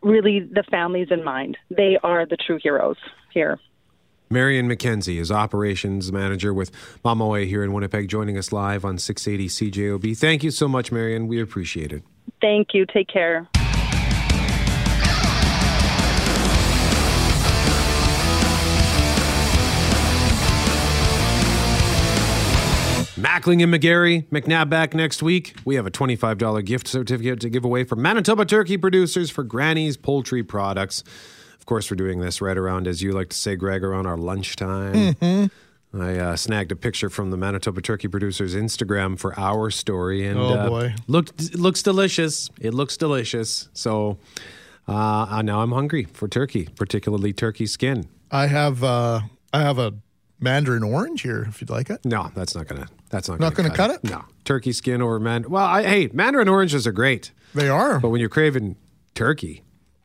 [0.02, 1.58] really the families in mind.
[1.70, 2.96] They are the true heroes
[3.32, 3.58] here.
[4.32, 6.70] Marion McKenzie is operations manager with
[7.04, 10.16] Ma Mawi here in Winnipeg, joining us live on 680 CJOB.
[10.16, 11.26] Thank you so much, Marion.
[11.26, 12.04] We appreciate it.
[12.40, 12.86] Thank you.
[12.86, 13.48] Take care.
[23.40, 25.56] Mackling and McGarry, McNabb back next week.
[25.64, 29.96] We have a $25 gift certificate to give away from Manitoba Turkey Producers for Granny's
[29.96, 31.02] Poultry Products.
[31.58, 34.18] Of course, we're doing this right around, as you like to say, Greg, around our
[34.18, 35.14] lunchtime.
[35.14, 36.00] Mm-hmm.
[36.02, 40.38] I uh, snagged a picture from the Manitoba Turkey Producers Instagram for our story, and
[40.38, 40.94] Oh, uh, boy.
[41.08, 42.50] looked looks delicious.
[42.60, 43.68] It looks delicious.
[43.72, 44.18] So
[44.86, 44.92] uh,
[45.30, 48.06] uh, now I'm hungry for turkey, particularly turkey skin.
[48.30, 49.22] I have uh,
[49.52, 49.94] I have a
[50.38, 52.04] mandarin orange here if you'd like it.
[52.04, 52.86] No, that's not gonna.
[53.10, 53.40] That's not.
[53.40, 54.04] Not gonna, gonna cut it?
[54.10, 55.44] No, turkey skin over man.
[55.48, 57.32] Well, I, hey, mandarin oranges are great.
[57.54, 57.98] They are.
[58.00, 58.76] But when you're craving
[59.14, 59.62] turkey,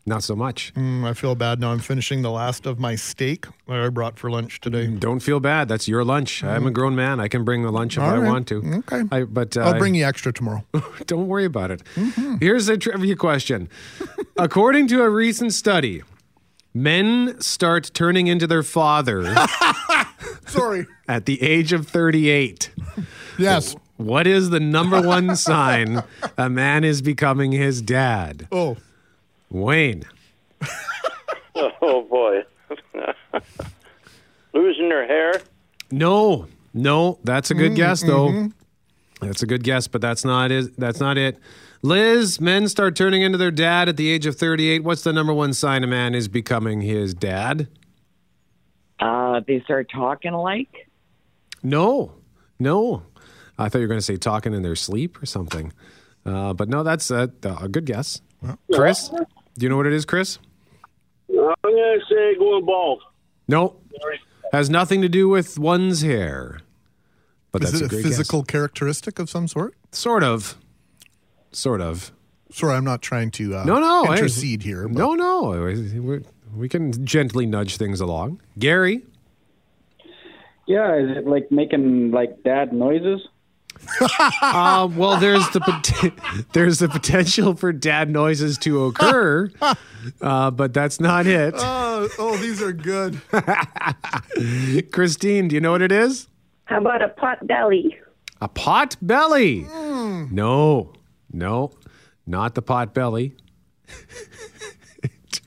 [0.07, 0.71] not so much.
[0.75, 1.71] Mm, I feel bad now.
[1.71, 4.85] I'm finishing the last of my steak that I brought for lunch today.
[4.87, 5.67] Don't feel bad.
[5.67, 6.43] That's your lunch.
[6.43, 7.19] I'm a grown man.
[7.19, 8.27] I can bring the lunch if All I right.
[8.27, 8.57] want to.
[8.87, 9.01] Okay.
[9.11, 10.63] I, but uh, I'll bring you extra tomorrow.
[11.07, 11.81] Don't worry about it.
[12.39, 13.67] Here's a trivia question.
[14.37, 16.03] According to a recent study,
[16.73, 19.23] men start turning into their father
[20.47, 20.85] Sorry.
[21.07, 22.71] at the age of 38.
[23.37, 23.75] Yes.
[23.97, 26.03] What is the number one sign
[26.37, 28.47] a man is becoming his dad?
[28.51, 28.77] Oh.
[29.49, 30.03] Wayne.
[31.81, 32.43] Oh boy.
[34.53, 35.41] Losing their hair.
[35.91, 38.27] No, no, that's a good Mm, guess though.
[38.29, 38.53] mhm.
[39.21, 40.77] That's a good guess, but that's not it.
[40.77, 41.37] That's not it.
[41.81, 44.83] Liz, men start turning into their dad at the age of 38.
[44.83, 47.67] What's the number one sign a man is becoming his dad?
[48.99, 50.87] Uh, they start talking alike.
[51.63, 52.13] No,
[52.59, 53.03] no.
[53.57, 55.73] I thought you were going to say talking in their sleep or something.
[56.25, 58.21] Uh, but no, that's a, a good guess.
[58.73, 59.25] Chris, do
[59.59, 60.39] you know what it is, Chris?
[61.29, 63.01] I'm gonna say going bald.
[63.47, 63.75] No,
[64.51, 66.59] has nothing to do with one's hair.
[67.51, 69.75] But Is that's it a a great physical characteristic of some sort?
[69.91, 70.57] Sort of.
[71.51, 72.11] Sort of.
[72.51, 74.05] Sorry, I'm not trying to uh, No, no.
[74.05, 74.13] hey.
[74.19, 74.87] intercede here.
[74.87, 75.49] But No, no.
[75.61, 76.21] We,
[76.55, 78.41] we can gently nudge things along.
[78.57, 79.01] Gary,
[80.67, 83.27] Yeah, is it like making like dad noises?
[84.41, 89.51] uh, well, there's the pot- there's the potential for dad noises to occur,
[90.21, 91.53] uh, but that's not it.
[91.57, 93.19] Oh, oh, these are good.
[94.91, 96.27] Christine, do you know what it is?
[96.65, 97.95] How about a pot belly?
[98.41, 99.61] A pot belly.
[99.63, 100.25] Hmm.
[100.31, 100.93] No,
[101.31, 101.71] no,
[102.25, 103.35] not the pot belly.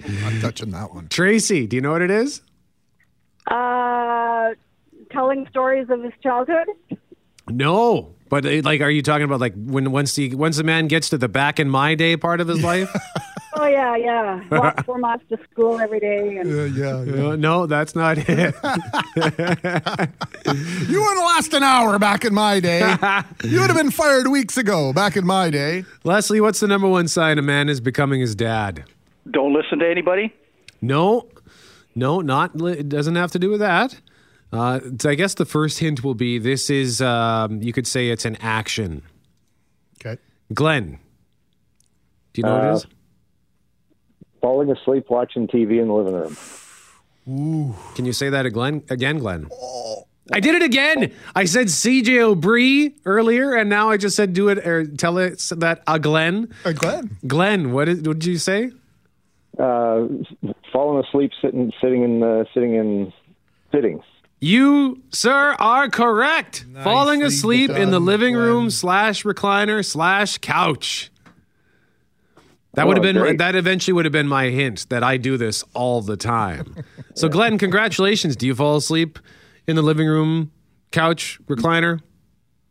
[0.04, 1.08] I'm touching that one.
[1.08, 2.42] Tracy, do you know what it is?
[3.50, 4.50] Uh,
[5.10, 6.68] telling stories of his childhood.
[7.48, 10.86] No, but uh, like, are you talking about like when once the once the man
[10.86, 12.94] gets to the back in my day part of his life?
[13.60, 14.40] Oh yeah, yeah.
[14.52, 16.98] Walk four miles to school every day, and yeah,
[17.30, 18.54] Uh, no, that's not it.
[20.88, 22.80] You wouldn't last an hour back in my day.
[23.42, 25.84] you would have been fired weeks ago back in my day.
[26.04, 28.84] Leslie, what's the number one sign a man is becoming his dad?
[29.30, 30.32] Don't listen to anybody.
[30.80, 31.28] No,
[31.94, 32.60] no, not.
[32.60, 34.00] It doesn't have to do with that.
[34.52, 37.02] Uh, I guess the first hint will be this is.
[37.02, 39.02] Um, you could say it's an action.
[40.00, 40.20] Okay.
[40.54, 40.98] Glenn,
[42.32, 42.86] do you know what it Uh.
[44.40, 46.36] Falling asleep watching TV in the living room.
[47.28, 47.74] Ooh.
[47.96, 49.48] Can you say that again, again, Glenn?
[50.32, 51.12] I did it again.
[51.34, 55.38] I said CJ O'Brien earlier, and now I just said do it or tell it
[55.56, 56.54] that a Glenn.
[56.64, 57.16] A Glenn.
[57.26, 58.70] Glenn, what did, what did you say?
[59.58, 60.06] Uh,
[60.72, 63.12] falling asleep sitting sitting in uh, sitting in
[63.72, 64.00] sitting.
[64.40, 66.64] You, sir, are correct.
[66.84, 71.10] Falling asleep in the done, living room slash recliner slash couch.
[72.74, 73.38] That would have Oh, been great.
[73.38, 76.76] that eventually would have been my hint that I do this all the time.
[77.14, 78.36] So Glenn, congratulations.
[78.36, 79.18] Do you fall asleep
[79.66, 80.52] in the living room
[80.92, 81.98] couch recliner?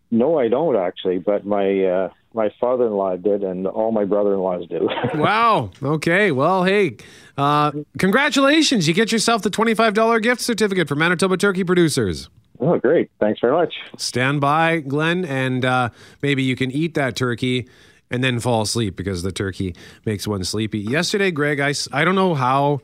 [0.09, 4.89] No, I don't actually, but my uh, my father-in-law did, and all my brother-in-laws do.
[5.15, 5.71] Wow.
[5.81, 6.31] Okay.
[6.31, 6.97] Well, hey,
[7.37, 8.87] uh, congratulations.
[8.87, 12.29] You get yourself the $25 gift certificate for Manitoba Turkey Producers.
[12.59, 13.09] oh, great!
[13.19, 13.73] Thanks very much.
[13.97, 15.89] Stand by, Glenn, and uh,
[16.21, 17.67] maybe you can eat that turkey
[18.09, 19.75] and then fall asleep because the turkey
[20.05, 20.79] makes one sleepy.
[20.79, 22.81] Yesterday, Greg, I I don't know how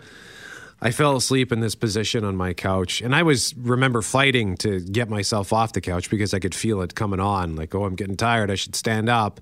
[0.85, 2.99] I fell asleep in this position on my couch.
[2.99, 6.81] And I was, remember, fighting to get myself off the couch because I could feel
[6.81, 7.55] it coming on.
[7.55, 8.51] Like, oh, I'm getting tired.
[8.51, 9.39] I should stand up.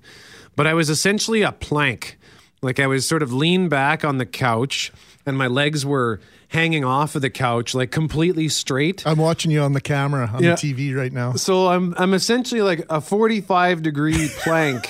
[0.54, 2.16] But I was essentially a plank.
[2.62, 4.92] Like, I was sort of leaned back on the couch
[5.26, 6.20] and my legs were
[6.52, 9.06] hanging off of the couch, like completely straight.
[9.06, 10.54] I'm watching you on the camera on Yeah.
[10.54, 11.32] the TV right now.
[11.32, 14.88] So I'm I'm essentially like a 45 degree plank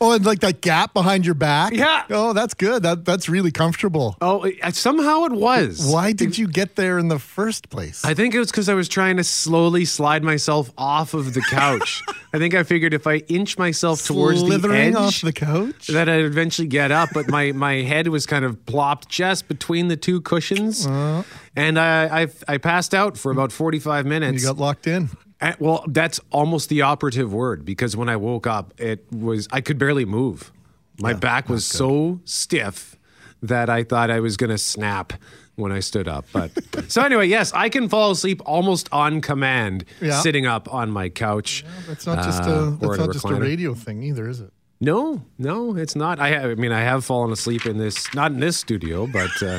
[0.00, 1.72] Oh, and like that gap behind your back.
[1.72, 2.04] Yeah.
[2.10, 2.82] Oh, that's good.
[2.82, 4.16] That that's really comfortable.
[4.20, 5.88] Oh, it- somehow it was.
[5.90, 8.04] Why did you get there in the first place?
[8.04, 11.40] I think it was because I was trying to slowly slide myself off of the
[11.42, 12.02] couch.
[12.32, 15.86] I think I figured if I inch myself towards the edge, off the couch.
[15.86, 17.08] that I'd eventually get up.
[17.14, 21.22] But my, my head was kind of plopped just between the two cushions, Uh.
[21.56, 24.42] and I, I I passed out for about forty five minutes.
[24.42, 25.08] You got locked in.
[25.40, 29.60] Uh, well, that's almost the operative word because when I woke up, it was I
[29.60, 30.52] could barely move.
[31.00, 32.96] My back was so stiff
[33.40, 35.12] that I thought I was going to snap
[35.58, 36.24] when I stood up.
[36.32, 36.52] But
[36.88, 40.20] so anyway, yes, I can fall asleep almost on command, Yeah.
[40.20, 41.64] sitting up on my couch.
[41.86, 44.52] That's not just uh, a or that's not just a radio thing either, is it?
[44.80, 46.20] No, no, it's not.
[46.20, 49.58] I, I mean, I have fallen asleep in this, not in this studio, but uh,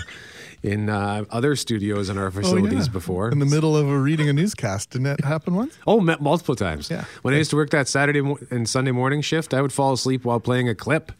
[0.64, 2.94] in uh, other studios in our facilities yeah.
[2.94, 3.30] before.
[3.30, 5.78] In the middle of a reading a newscast, didn't that happen once?
[5.86, 6.90] Oh, multiple times.
[6.90, 7.04] Yeah.
[7.22, 9.92] When I used to work that Saturday mo- and Sunday morning shift, I would fall
[9.92, 11.12] asleep while playing a clip.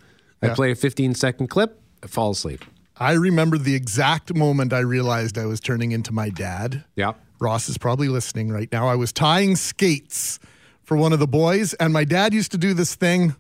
[0.42, 0.56] I Yeah.
[0.56, 2.64] play a 15 second clip, I fall asleep.
[3.00, 6.84] I remember the exact moment I realized I was turning into my dad.
[6.96, 7.14] Yeah.
[7.40, 8.90] Ross is probably listening right now.
[8.90, 10.38] I was tying skates
[10.84, 13.36] for one of the boys, and my dad used to do this thing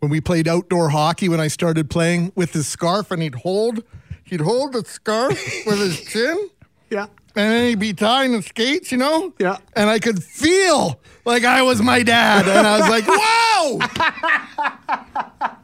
[0.00, 3.84] when we played outdoor hockey when I started playing with his scarf, and he'd hold
[4.24, 6.50] he'd hold the scarf with his chin.
[6.90, 7.06] Yeah.
[7.36, 9.34] And then he'd be tying the skates, you know?
[9.38, 9.58] Yeah.
[9.74, 12.48] And I could feel like I was my dad.
[12.48, 13.78] And I was like, whoa!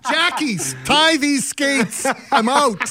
[0.10, 2.06] Jackies, tie these skates.
[2.30, 2.90] I'm out.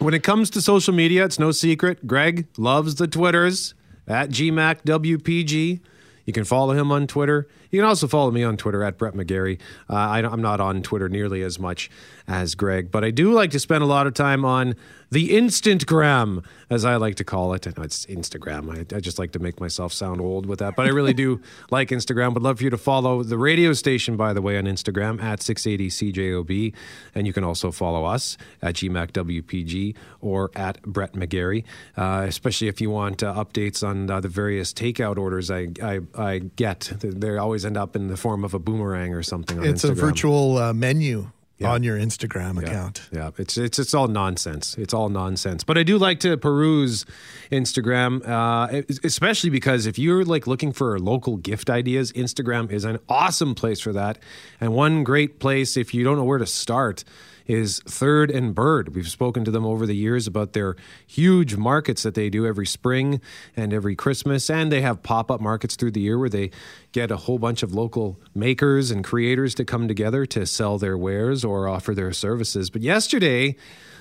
[0.00, 2.06] When it comes to social media, it's no secret.
[2.06, 3.74] Greg loves the Twitters
[4.08, 5.80] at GMACWPG.
[6.24, 7.48] You can follow him on Twitter.
[7.70, 9.60] You can also follow me on Twitter at Brett McGarry.
[9.88, 11.90] Uh, I, am not on Twitter nearly as much
[12.26, 14.74] as Greg, but I do like to spend a lot of time on
[15.10, 17.66] the Instantgram, as I like to call it.
[17.66, 18.70] I know it's Instagram.
[18.70, 21.40] I, I just like to make myself sound old with that, but I really do
[21.70, 22.34] like Instagram.
[22.34, 25.40] Would love for you to follow the radio station, by the way, on Instagram at
[25.40, 26.72] 680CJOB.
[27.14, 31.64] And you can also follow us at GMACWPG or at Brett McGarry,
[31.96, 36.00] uh, especially if you want uh, updates on uh, the various takeout orders I, I,
[36.16, 36.92] I get.
[37.00, 39.92] They always end up in the form of a boomerang or something on It's a
[39.92, 41.30] virtual uh, menu
[41.60, 41.72] Yeah.
[41.72, 43.02] on your Instagram account.
[43.12, 44.76] Yeah, it's it's it's all nonsense.
[44.78, 45.62] It's all nonsense.
[45.62, 47.04] But I do like to peruse
[47.52, 52.98] Instagram, uh, especially because if you're like looking for local gift ideas, Instagram is an
[53.10, 54.18] awesome place for that.
[54.58, 57.04] And one great place if you don't know where to start
[57.46, 58.94] is Third and Bird.
[58.94, 60.76] We've spoken to them over the years about their
[61.06, 63.20] huge markets that they do every spring
[63.56, 66.50] and every Christmas, and they have pop up markets through the year where they
[66.92, 70.96] get a whole bunch of local makers and creators to come together to sell their
[70.96, 72.70] wares or offer their services.
[72.70, 73.56] But yesterday,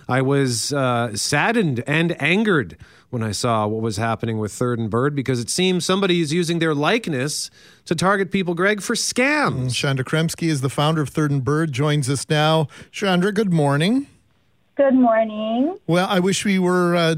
[0.08, 2.78] I was uh, saddened and angered
[3.10, 6.32] when I saw what was happening with Third and Bird because it seems somebody is
[6.32, 7.50] using their likeness
[7.86, 9.74] to target people, Greg, for scams.
[9.74, 12.68] Chandra Kremsky is the founder of Third and Bird, joins us now.
[12.92, 14.08] Chandra, good morning.
[14.76, 15.78] Good morning.
[15.88, 17.16] Well, I wish we were uh,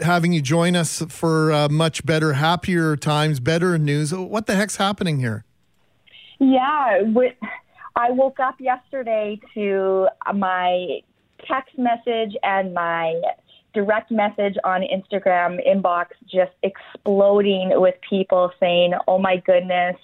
[0.00, 4.12] having you join us for uh, much better, happier times, better news.
[4.14, 5.44] What the heck's happening here?
[6.40, 7.36] Yeah, wi-
[7.94, 11.00] I woke up yesterday to my
[11.46, 13.20] text message and my
[13.74, 19.96] direct message on Instagram inbox just exploding with people saying, "Oh my goodness,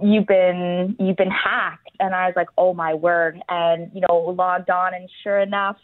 [0.00, 4.34] you've been you've been hacked." And I was like, "Oh my word." And you know,
[4.36, 5.76] logged on and sure enough,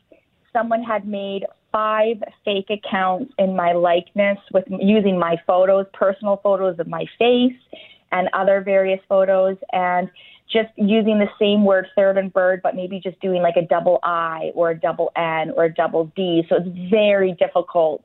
[0.52, 6.78] someone had made five fake accounts in my likeness with using my photos, personal photos
[6.78, 7.52] of my face
[8.10, 10.10] and other various photos and
[10.50, 13.98] just using the same word third and bird but maybe just doing like a double
[14.02, 16.42] I or a double N or a double D.
[16.48, 18.02] So it's very difficult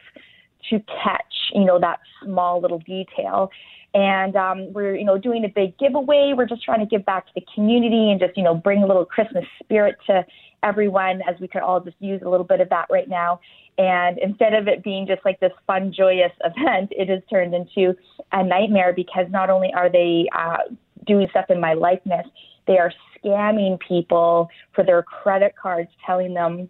[0.70, 3.50] to catch, you know, that small little detail.
[3.94, 6.34] And um, we're, you know, doing a big giveaway.
[6.36, 8.88] We're just trying to give back to the community and just, you know, bring a
[8.88, 10.26] little Christmas spirit to
[10.64, 13.40] everyone as we could all just use a little bit of that right now.
[13.78, 17.96] And instead of it being just like this fun, joyous event, it has turned into
[18.32, 20.58] a nightmare because not only are they uh,
[21.06, 22.26] doing stuff in my likeness,
[22.68, 26.70] they are scamming people for their credit cards, telling them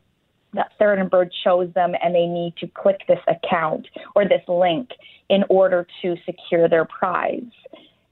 [0.54, 4.42] that Third and Bird chose them and they need to click this account or this
[4.48, 4.90] link
[5.30, 7.42] in order to secure their prize.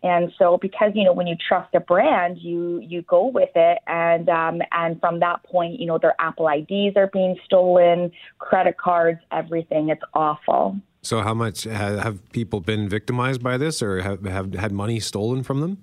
[0.04, 3.78] And so, because you know, when you trust a brand, you you go with it,
[3.86, 8.78] and um, and from that point, you know, their Apple IDs are being stolen, credit
[8.80, 9.90] cards, everything.
[9.90, 10.78] It's awful.
[11.04, 15.44] So, how much have people been victimized by this, or have, have had money stolen
[15.44, 15.78] from them?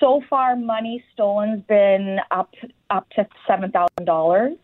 [0.00, 2.52] So far, money stolen's been up
[2.90, 4.56] up to seven thousand dollars.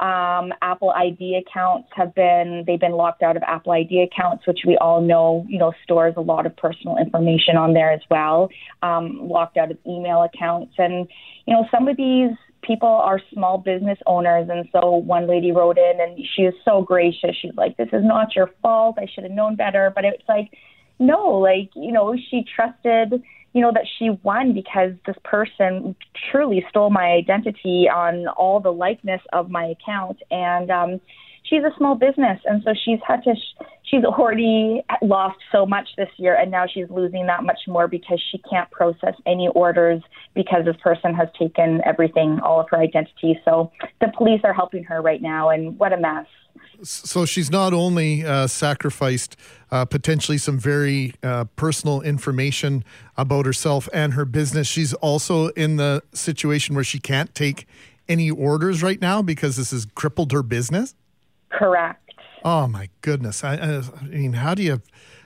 [0.00, 4.60] Um, Apple ID accounts have been they've been locked out of Apple ID accounts, which
[4.66, 8.48] we all know you know stores a lot of personal information on there as well.
[8.82, 11.08] Um, locked out of email accounts, and
[11.46, 12.30] you know some of these
[12.62, 16.82] people are small business owners, and so one lady wrote in, and she is so
[16.82, 17.34] gracious.
[17.40, 18.98] She's like, "This is not your fault.
[18.98, 20.52] I should have known better," but it's like,
[21.00, 23.20] no, like you know she trusted
[23.52, 25.96] you know, that she won because this person
[26.30, 30.18] truly stole my identity on all the likeness of my account.
[30.30, 31.00] And um,
[31.44, 32.38] she's a small business.
[32.44, 36.36] And so she's had to, sh- she's already lost so much this year.
[36.36, 40.02] And now she's losing that much more because she can't process any orders
[40.34, 43.40] because this person has taken everything, all of her identity.
[43.44, 45.48] So the police are helping her right now.
[45.48, 46.26] And what a mess.
[46.82, 49.36] So she's not only uh, sacrificed
[49.70, 52.84] uh, potentially some very uh, personal information
[53.16, 57.66] about herself and her business, she's also in the situation where she can't take
[58.08, 60.94] any orders right now because this has crippled her business.
[61.50, 62.00] Correct.
[62.44, 63.42] Oh my goodness!
[63.42, 64.80] I, I, mean, how do you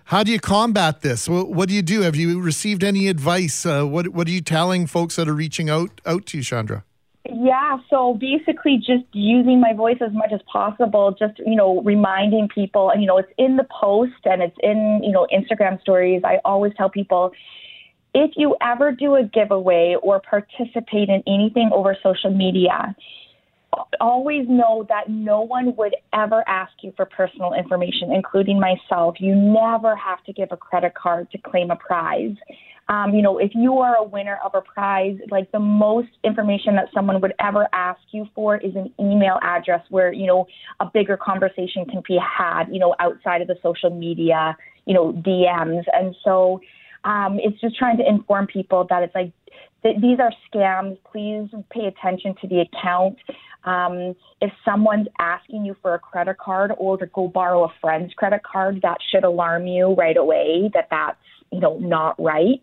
[0.04, 1.28] how do you combat this?
[1.28, 2.00] What, what do you do?
[2.00, 3.66] Have you received any advice?
[3.66, 6.84] Uh, what what are you telling folks that are reaching out out to you, Chandra?
[7.24, 12.48] Yeah, so basically just using my voice as much as possible, just, you know, reminding
[12.48, 16.22] people, and, you know, it's in the post and it's in, you know, Instagram stories.
[16.24, 17.32] I always tell people
[18.14, 22.94] if you ever do a giveaway or participate in anything over social media,
[24.00, 29.16] always know that no one would ever ask you for personal information, including myself.
[29.18, 32.36] You never have to give a credit card to claim a prize.
[32.92, 36.76] Um, you know, if you are a winner of a prize, like the most information
[36.76, 40.46] that someone would ever ask you for is an email address where, you know,
[40.78, 45.10] a bigger conversation can be had, you know, outside of the social media, you know,
[45.10, 45.84] DMs.
[45.94, 46.60] And so
[47.04, 49.32] um, it's just trying to inform people that it's like,
[49.82, 50.98] th- these are scams.
[51.10, 53.16] Please pay attention to the account.
[53.64, 58.12] Um, if someone's asking you for a credit card or to go borrow a friend's
[58.12, 61.16] credit card, that should alarm you right away that that's
[61.52, 62.60] you know not right.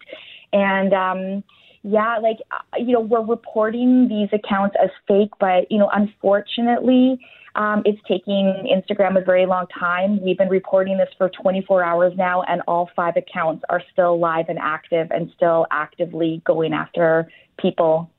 [0.52, 1.44] And um,
[1.84, 7.20] yeah, like uh, you know we're reporting these accounts as fake, but you know unfortunately.
[7.56, 10.22] Um, it's taking Instagram a very long time.
[10.24, 14.46] We've been reporting this for 24 hours now, and all five accounts are still live
[14.50, 17.28] and active and still actively going after
[17.60, 18.10] people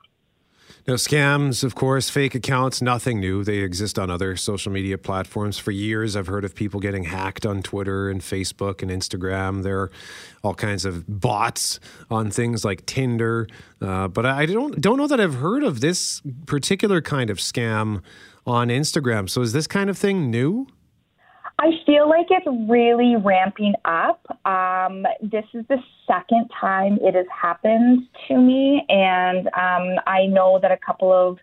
[0.91, 3.45] now, scams, of course, fake accounts, nothing new.
[3.45, 6.17] They exist on other social media platforms for years.
[6.17, 9.63] I've heard of people getting hacked on Twitter and Facebook and Instagram.
[9.63, 9.91] There are
[10.43, 11.79] all kinds of bots
[12.11, 13.47] on things like Tinder.
[13.81, 18.03] Uh, but I don't don't know that I've heard of this particular kind of scam
[18.45, 19.31] on Instagram.
[19.31, 20.67] So is this kind of thing new?
[21.63, 24.25] I feel like it's really ramping up.
[24.47, 30.59] Um, this is the second time it has happened to me, and um, I know
[30.63, 31.37] that a couple of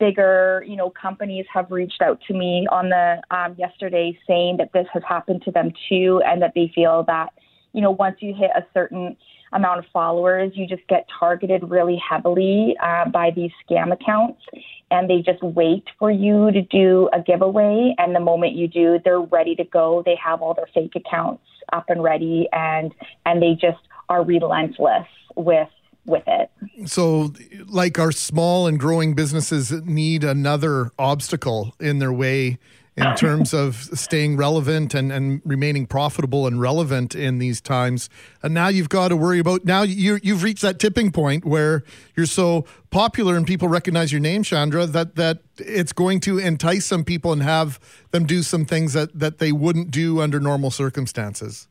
[0.00, 4.72] bigger, you know, companies have reached out to me on the um, yesterday saying that
[4.72, 7.34] this has happened to them too, and that they feel that,
[7.74, 9.18] you know, once you hit a certain
[9.52, 14.40] amount of followers, you just get targeted really heavily uh, by these scam accounts.
[14.90, 17.94] And they just wait for you to do a giveaway.
[17.98, 20.02] And the moment you do, they're ready to go.
[20.04, 21.42] They have all their fake accounts
[21.72, 22.94] up and ready, and
[23.26, 23.78] and they just
[24.08, 25.68] are relentless with
[26.06, 26.50] with it.
[26.86, 27.32] So,
[27.66, 32.58] like our small and growing businesses need another obstacle in their way
[32.98, 38.10] in terms of staying relevant and, and remaining profitable and relevant in these times.
[38.42, 41.84] And now you've got to worry about now you you've reached that tipping point where
[42.16, 46.86] you're so popular and people recognize your name, Chandra, that that it's going to entice
[46.86, 47.78] some people and have
[48.10, 51.68] them do some things that, that they wouldn't do under normal circumstances.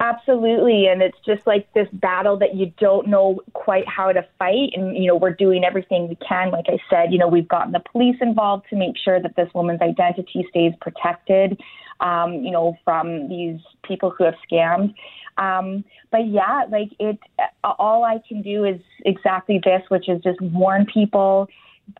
[0.00, 0.88] Absolutely.
[0.88, 4.70] And it's just like this battle that you don't know quite how to fight.
[4.74, 6.50] And, you know, we're doing everything we can.
[6.50, 9.48] Like I said, you know, we've gotten the police involved to make sure that this
[9.54, 11.60] woman's identity stays protected,
[12.00, 14.94] um, you know, from these people who have scammed.
[15.38, 17.18] Um, but yeah, like it,
[17.62, 21.48] all I can do is exactly this, which is just warn people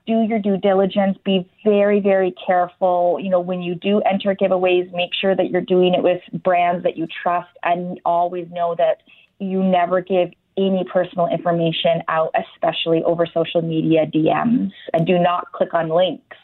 [0.07, 3.19] do your due diligence, be very, very careful.
[3.21, 6.83] You know, when you do enter giveaways, make sure that you're doing it with brands
[6.85, 9.03] that you trust and always know that
[9.39, 15.51] you never give any personal information out, especially over social media DMs, and do not
[15.53, 16.37] click on links.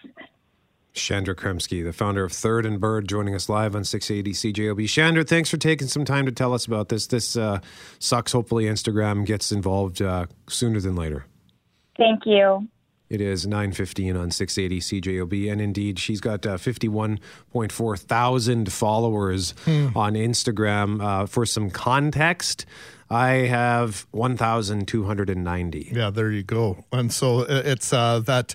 [0.93, 4.89] Chandra Kremsky, the founder of Third and Bird, joining us live on 680 CJOB.
[4.89, 7.07] Chandra, thanks for taking some time to tell us about this.
[7.07, 7.61] This uh,
[8.01, 8.33] sucks.
[8.33, 11.27] Hopefully, Instagram gets involved uh, sooner than later.
[11.97, 12.67] Thank you.
[13.11, 15.51] It is 915 on 680 CJOB.
[15.53, 19.89] And indeed, she's got uh, 51.4 thousand followers Hmm.
[19.97, 21.03] on Instagram.
[21.03, 22.65] Uh, for some context,
[23.11, 25.91] I have 1,290.
[25.93, 26.85] Yeah, there you go.
[26.93, 28.55] And so uh, it's uh, that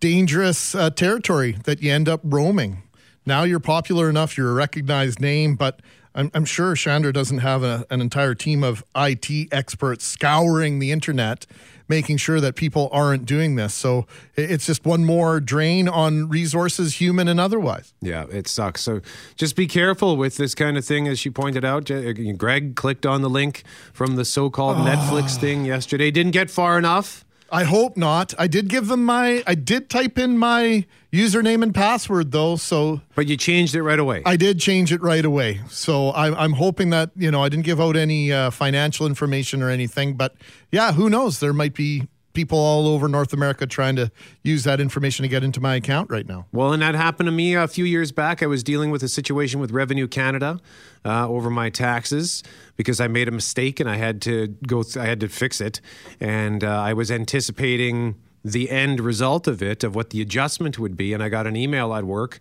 [0.00, 2.82] dangerous uh, territory that you end up roaming.
[3.24, 5.80] Now you're popular enough, you're a recognized name, but
[6.16, 10.90] I'm, I'm sure Chandra doesn't have a, an entire team of IT experts scouring the
[10.90, 11.46] internet,
[11.88, 13.74] making sure that people aren't doing this.
[13.74, 17.92] So it's just one more drain on resources, human and otherwise.
[18.00, 18.80] Yeah, it sucks.
[18.80, 19.02] So
[19.36, 21.90] just be careful with this kind of thing, as she pointed out.
[21.90, 23.62] Uh, Greg clicked on the link
[23.92, 24.86] from the so called ah.
[24.86, 26.10] Netflix thing yesterday.
[26.10, 27.25] Didn't get far enough.
[27.50, 28.34] I hope not.
[28.38, 32.56] I did give them my, I did type in my username and password though.
[32.56, 34.22] So, but you changed it right away.
[34.26, 35.60] I did change it right away.
[35.68, 39.62] So I'm, I'm hoping that, you know, I didn't give out any uh, financial information
[39.62, 40.34] or anything, but
[40.72, 41.40] yeah, who knows?
[41.40, 44.12] There might be people all over North America trying to
[44.42, 46.46] use that information to get into my account right now.
[46.52, 48.42] Well, and that happened to me a few years back.
[48.42, 50.60] I was dealing with a situation with Revenue Canada
[51.04, 52.44] uh, over my taxes
[52.76, 54.82] because I made a mistake and I had to go.
[54.82, 55.80] Th- I had to fix it,
[56.20, 60.96] and uh, I was anticipating the end result of it, of what the adjustment would
[60.96, 61.12] be.
[61.14, 62.38] And I got an email at work,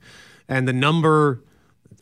[0.48, 1.42] and the number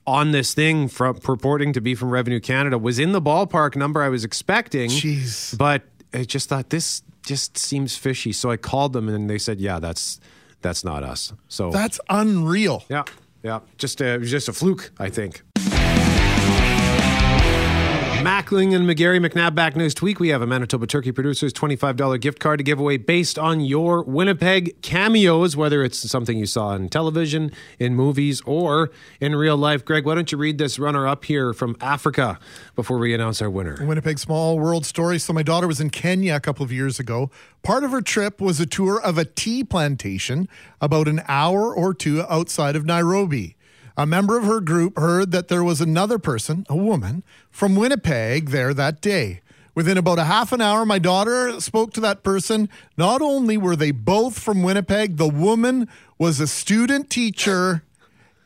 [0.05, 4.01] on this thing from purporting to be from Revenue Canada was in the ballpark number
[4.01, 4.89] I was expecting.
[4.89, 5.57] Jeez.
[5.57, 8.31] But I just thought this just seems fishy.
[8.33, 10.19] So I called them and they said, "Yeah, that's
[10.61, 12.83] that's not us." So That's unreal.
[12.89, 13.03] yeah,
[13.43, 15.43] yeah, just a, just a fluke, I think.
[18.23, 20.17] Mackling and McGarry McNabb back next week.
[20.17, 24.01] We have a Manitoba Turkey Producers $25 gift card to give away based on your
[24.01, 29.83] Winnipeg cameos, whether it's something you saw on television, in movies, or in real life.
[29.83, 32.39] Greg, why don't you read this runner up here from Africa
[32.77, 33.85] before we announce our winner?
[33.85, 35.19] Winnipeg Small World Story.
[35.19, 37.29] So, my daughter was in Kenya a couple of years ago.
[37.61, 40.47] Part of her trip was a tour of a tea plantation
[40.79, 43.57] about an hour or two outside of Nairobi.
[43.95, 48.49] A member of her group heard that there was another person, a woman, from Winnipeg
[48.49, 49.41] there that day.
[49.75, 52.69] Within about a half an hour, my daughter spoke to that person.
[52.97, 55.87] Not only were they both from Winnipeg, the woman
[56.17, 57.83] was a student teacher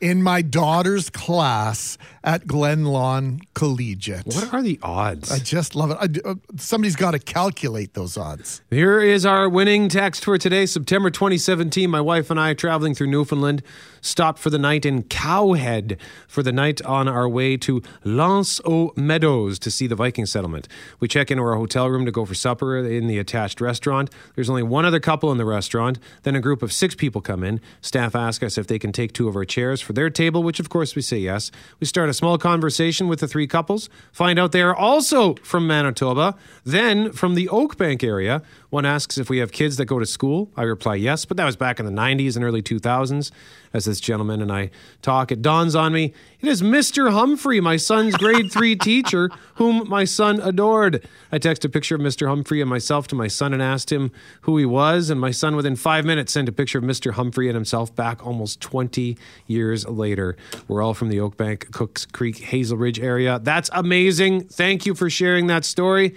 [0.00, 4.26] in my daughter's class at Glenlawn Collegiate.
[4.26, 5.30] What are the odds?
[5.30, 5.96] I just love it.
[6.00, 8.62] I, uh, somebody's got to calculate those odds.
[8.70, 11.90] Here is our winning text for today, September 2017.
[11.90, 13.62] My wife and I, traveling through Newfoundland,
[14.00, 18.60] stopped for the night in Cow Head for the night on our way to L'Anse
[18.64, 20.68] aux Meadows to see the Viking settlement.
[21.00, 24.10] We check into our hotel room to go for supper in the attached restaurant.
[24.34, 25.98] There's only one other couple in the restaurant.
[26.22, 27.60] Then a group of six people come in.
[27.80, 30.60] Staff ask us if they can take two of our chairs for their table, which
[30.60, 31.50] of course we say yes.
[31.80, 35.66] We start a small conversation with the three couples, find out they are also from
[35.66, 38.42] Manitoba, then from the Oakbank area.
[38.68, 40.50] One asks if we have kids that go to school.
[40.58, 43.30] I reply yes, but that was back in the 90s and early 2000s.
[43.72, 44.70] As this gentleman and I
[45.02, 47.10] talk, it dawns on me it is Mr.
[47.10, 51.04] Humphrey, my son's grade three teacher, whom my son adored.
[51.32, 52.28] I text a picture of Mr.
[52.28, 54.12] Humphrey and myself to my son and asked him
[54.42, 57.14] who he was, and my son within five minutes sent a picture of Mr.
[57.14, 60.36] Humphrey and himself back almost 20 years later.
[60.68, 63.40] We're all from the Oakbank, Cooks Creek, Hazelridge area.
[63.42, 64.44] That's amazing.
[64.44, 66.14] Thank you for sharing that story.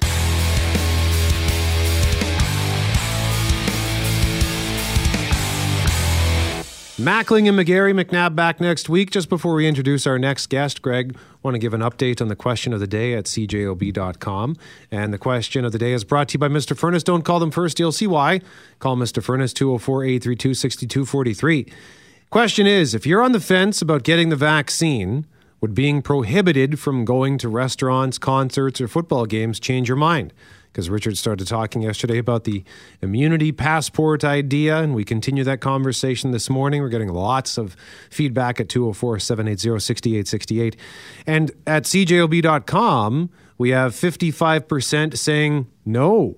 [7.01, 9.09] Mackling and McGarry McNabb back next week.
[9.09, 12.35] Just before we introduce our next guest, Greg, want to give an update on the
[12.35, 14.55] question of the day at cjob.com.
[14.91, 16.77] And the question of the day is brought to you by Mr.
[16.77, 17.01] Furnace.
[17.01, 18.41] Don't call them first, you'll see why.
[18.77, 19.23] Call Mr.
[19.23, 21.73] Furnace 204 832 6243.
[22.29, 25.25] Question is if you're on the fence about getting the vaccine,
[25.59, 30.33] would being prohibited from going to restaurants, concerts, or football games change your mind?
[30.71, 32.63] Because Richard started talking yesterday about the
[33.01, 36.81] immunity passport idea, and we continue that conversation this morning.
[36.81, 37.75] We're getting lots of
[38.09, 40.77] feedback at 204 780 6868.
[41.27, 46.37] And at cjob.com, we have 55% saying no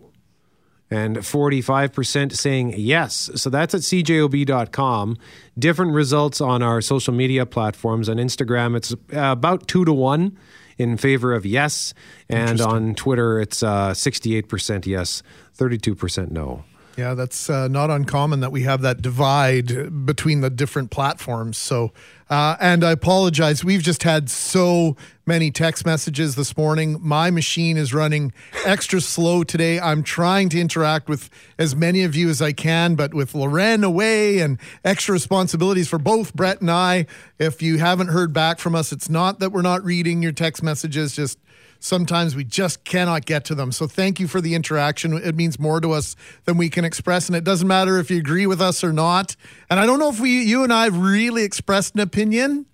[0.93, 3.31] and 45% saying yes.
[3.35, 5.17] So that's at cjob.com.
[5.57, 8.09] Different results on our social media platforms.
[8.09, 10.37] On Instagram, it's uh, about two to one
[10.83, 11.93] in favor of yes.
[12.29, 15.23] And on Twitter, it's uh, 68% yes,
[15.57, 16.63] 32% no.
[16.97, 21.57] Yeah, that's uh, not uncommon that we have that divide between the different platforms.
[21.57, 21.91] So,
[22.29, 23.63] uh, and I apologize.
[23.63, 26.99] We've just had so many text messages this morning.
[27.01, 28.31] My machine is running
[28.63, 29.79] extra slow today.
[29.79, 33.83] I'm trying to interact with as many of you as I can, but with Loren
[33.83, 37.07] away and extra responsibilities for both Brett and I,
[37.39, 40.61] if you haven't heard back from us, it's not that we're not reading your text
[40.61, 41.39] messages, just
[41.83, 43.71] sometimes we just cannot get to them.
[43.71, 45.13] So thank you for the interaction.
[45.13, 46.15] It means more to us
[46.45, 49.35] than we can express, and it doesn't matter if you agree with us or not.
[49.69, 52.65] And I don't know if we, you and I, have really expressed an opinion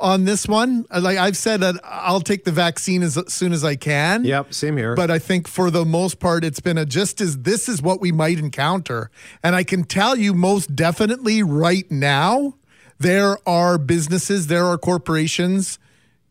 [0.00, 0.86] on this one.
[0.90, 4.24] Like I've said that I'll take the vaccine as soon as I can.
[4.24, 4.94] Yep, same here.
[4.94, 8.00] But I think for the most part, it's been a just as this is what
[8.00, 9.10] we might encounter.
[9.42, 12.54] And I can tell you most definitely right now,
[12.98, 15.78] there are businesses, there are corporations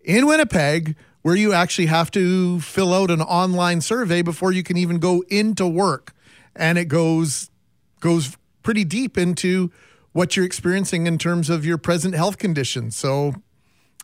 [0.03, 4.77] in Winnipeg where you actually have to fill out an online survey before you can
[4.77, 6.13] even go into work.
[6.55, 7.49] And it goes
[7.99, 9.71] goes pretty deep into
[10.13, 13.35] what you're experiencing in terms of your present health condition So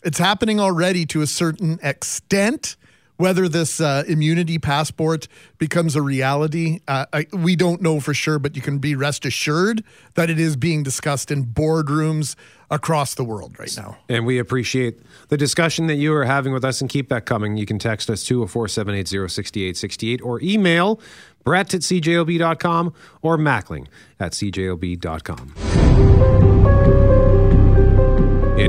[0.03, 2.75] it's happening already to a certain extent.
[3.17, 8.39] Whether this uh, immunity passport becomes a reality, uh, I, we don't know for sure,
[8.39, 9.83] but you can be rest assured
[10.15, 12.35] that it is being discussed in boardrooms
[12.71, 13.97] across the world right now.
[14.09, 14.99] And we appreciate
[15.29, 17.55] the discussion that you are having with us and keep that coming.
[17.55, 20.99] You can text us 204 780 6868 or email
[21.43, 23.87] brett at cjob.com or mackling
[24.19, 25.53] at cjob.com.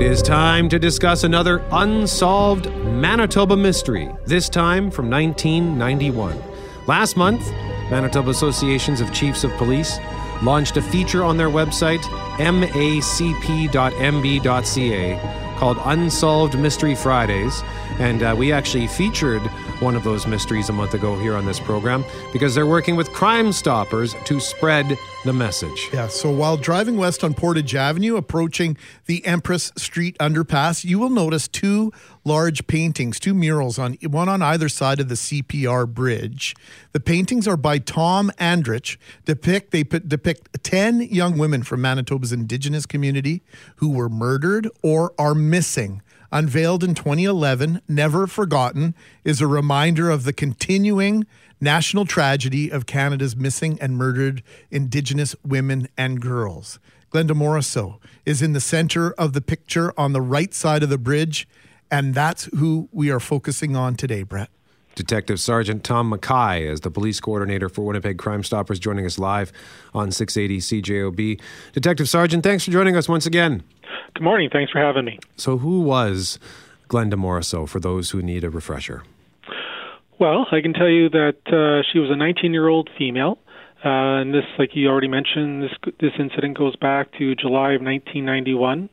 [0.05, 6.39] It is time to discuss another unsolved Manitoba mystery, this time from 1991.
[6.87, 7.51] Last month,
[7.91, 9.99] Manitoba Associations of Chiefs of Police
[10.43, 12.03] launched a feature on their website,
[12.37, 12.85] macp.mb.ca,
[15.59, 17.63] called Unsolved Mystery Fridays.
[17.99, 19.51] And uh, we actually featured
[19.85, 23.13] one of those mysteries a month ago here on this program because they're working with
[23.13, 25.91] Crime Stoppers to spread the message.
[25.93, 31.11] Yeah, so while driving west on Portage Avenue, approaching the Empress Street underpass, you will
[31.11, 31.93] notice two
[32.25, 36.57] large paintings, two murals on one on either side of the CPR bridge.
[36.93, 38.97] The paintings are by Tom Andrich.
[39.27, 43.43] Depict they put, depict 10 young women from Manitoba's indigenous community
[43.77, 46.01] who were murdered or are missing.
[46.35, 51.29] Unveiled in 2011, Never Forgotten is a reminder of the continuing
[51.61, 56.81] national tragedy of Canada's missing and murdered Indigenous women and girls.
[57.13, 60.99] Glenda Morisseau is in the center of the picture on the right side of the
[60.99, 61.47] bridge,
[61.89, 64.51] and that's who we are focusing on today, Brett.
[64.97, 69.53] Detective Sergeant Tom Mackay is the police coordinator for Winnipeg Crime Stoppers, joining us live
[69.95, 71.41] on 680 CJOB.
[71.73, 73.63] Detective Sergeant, thanks for joining us once again.
[74.15, 74.51] Good morning.
[74.53, 75.19] Thanks for having me.
[75.37, 76.39] So, who was
[76.89, 79.03] Glenda Morisseau for those who need a refresher?
[80.19, 83.39] Well, I can tell you that uh, she was a 19-year-old female,
[83.85, 87.83] uh, and this, like you already mentioned, this this incident goes back to July of
[87.83, 88.89] 1991.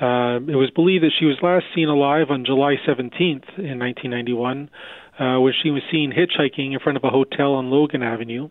[0.00, 4.70] Uh, it was believed that she was last seen alive on July 17th in 1991,
[5.18, 8.48] uh, when she was seen hitchhiking in front of a hotel on Logan Avenue.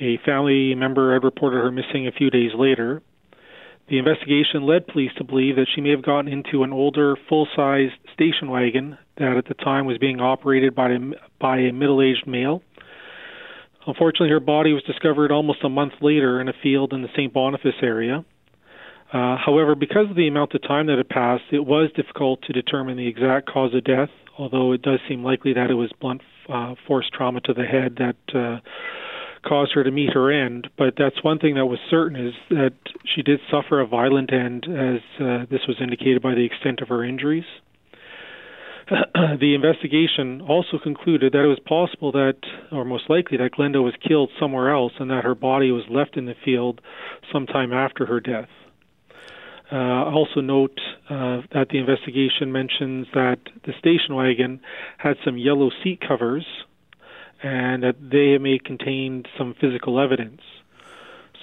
[0.00, 3.02] A family member had reported her missing a few days later.
[3.88, 7.94] The investigation led police to believe that she may have gotten into an older, full-sized
[8.12, 10.98] station wagon that at the time was being operated by a,
[11.40, 12.62] by a middle-aged male.
[13.86, 17.32] Unfortunately, her body was discovered almost a month later in a field in the St.
[17.32, 18.24] Boniface area.
[19.10, 22.52] Uh, however, because of the amount of time that had passed, it was difficult to
[22.52, 26.20] determine the exact cause of death, although it does seem likely that it was blunt
[26.52, 28.60] uh, force trauma to the head that uh,
[29.46, 30.68] caused her to meet her end.
[30.76, 32.74] But that's one thing that was certain is that
[33.04, 36.88] she did suffer a violent end, as uh, this was indicated by the extent of
[36.88, 37.44] her injuries.
[38.88, 42.36] the investigation also concluded that it was possible that,
[42.72, 46.16] or most likely, that Glenda was killed somewhere else and that her body was left
[46.16, 46.80] in the field
[47.32, 48.48] sometime after her death.
[49.70, 50.80] Uh, also note
[51.10, 54.60] uh, that the investigation mentions that the station wagon
[54.96, 56.46] had some yellow seat covers
[57.42, 60.40] and that they may contain some physical evidence.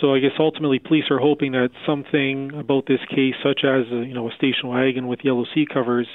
[0.01, 4.05] So I guess ultimately police are hoping that something about this case, such as a,
[4.05, 6.07] you know a station wagon with yellow seat covers,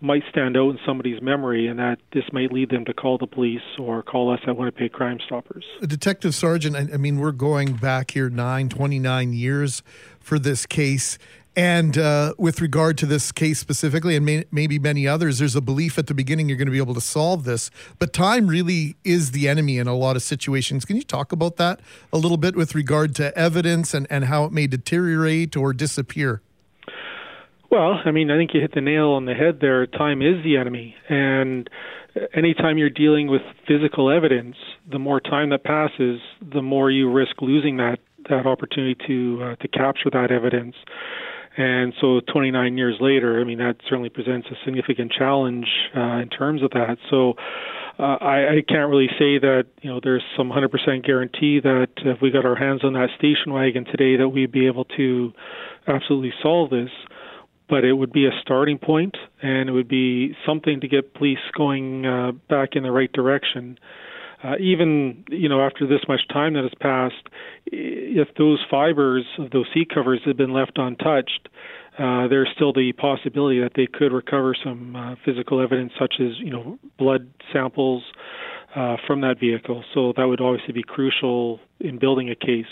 [0.00, 3.26] might stand out in somebody's memory, and that this might lead them to call the
[3.26, 5.64] police or call us at Winnipeg Crime Stoppers.
[5.80, 9.82] Detective Sergeant, I, I mean, we're going back here nine, 29 years
[10.20, 11.18] for this case.
[11.56, 15.62] And uh, with regard to this case specifically, and may, maybe many others, there's a
[15.62, 17.70] belief at the beginning you're going to be able to solve this.
[17.98, 20.84] But time really is the enemy in a lot of situations.
[20.84, 21.80] Can you talk about that
[22.12, 26.42] a little bit with regard to evidence and, and how it may deteriorate or disappear?
[27.70, 29.86] Well, I mean, I think you hit the nail on the head there.
[29.86, 30.94] Time is the enemy.
[31.08, 31.70] And
[32.34, 34.56] anytime you're dealing with physical evidence,
[34.90, 36.20] the more time that passes,
[36.52, 37.98] the more you risk losing that,
[38.28, 40.76] that opportunity to, uh, to capture that evidence.
[41.56, 46.28] And so 29 years later, I mean, that certainly presents a significant challenge uh, in
[46.28, 46.98] terms of that.
[47.10, 47.34] So
[47.98, 52.20] uh, I, I can't really say that, you know, there's some 100% guarantee that if
[52.20, 55.32] we got our hands on that station wagon today that we'd be able to
[55.88, 56.90] absolutely solve this.
[57.68, 61.40] But it would be a starting point, and it would be something to get police
[61.56, 63.76] going uh, back in the right direction.
[64.42, 67.28] Uh, even you know after this much time that has passed,
[67.66, 71.48] if those fibers of those seat covers had been left untouched,
[71.98, 76.38] uh, there's still the possibility that they could recover some uh, physical evidence, such as
[76.38, 78.02] you know blood samples
[78.74, 79.82] uh, from that vehicle.
[79.94, 82.66] So that would obviously be crucial in building a case.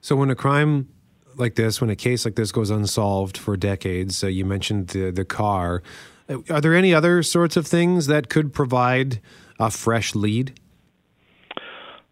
[0.00, 0.88] So when a crime
[1.36, 5.10] like this, when a case like this goes unsolved for decades, uh, you mentioned the
[5.10, 5.82] the car.
[6.28, 9.20] Uh, Are there any other sorts of things that could provide
[9.60, 10.58] a fresh lead?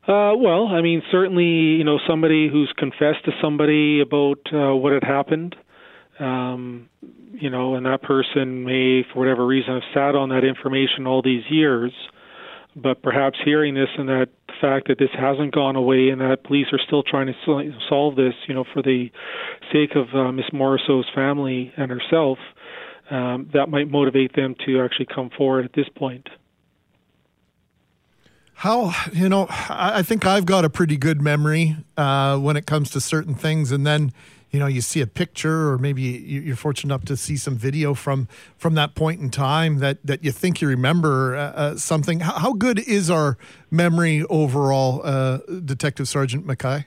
[0.07, 4.93] Uh, well, I mean, certainly, you know, somebody who's confessed to somebody about uh, what
[4.93, 5.57] had happened,
[6.19, 6.89] um,
[7.33, 11.21] you know, and that person may, for whatever reason, have sat on that information all
[11.21, 11.93] these years,
[12.75, 14.29] but perhaps hearing this and that
[14.61, 18.35] fact that this hasn't gone away and that police are still trying to solve this,
[18.47, 19.11] you know, for the
[19.73, 22.39] sake of uh, Miss Morisseau's family and herself,
[23.11, 26.29] um, that might motivate them to actually come forward at this point.
[28.63, 29.47] How you know?
[29.49, 33.71] I think I've got a pretty good memory uh, when it comes to certain things,
[33.71, 34.13] and then
[34.51, 37.57] you know you see a picture, or maybe you- you're fortunate enough to see some
[37.57, 41.77] video from from that point in time that that you think you remember uh, uh,
[41.77, 42.19] something.
[42.19, 43.39] How, how good is our
[43.71, 46.85] memory overall, uh, Detective Sergeant Mackay?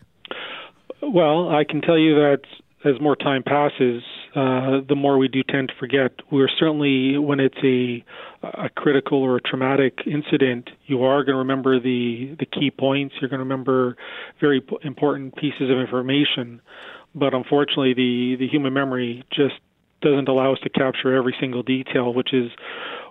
[1.01, 2.41] Well, I can tell you that
[2.83, 4.03] as more time passes,
[4.35, 6.11] uh, the more we do tend to forget.
[6.31, 8.03] We're certainly, when it's a,
[8.43, 13.15] a critical or a traumatic incident, you are going to remember the, the key points.
[13.21, 13.95] You're going to remember
[14.39, 16.61] very important pieces of information.
[17.13, 19.55] But unfortunately, the, the human memory just
[20.01, 22.51] doesn't allow us to capture every single detail, which is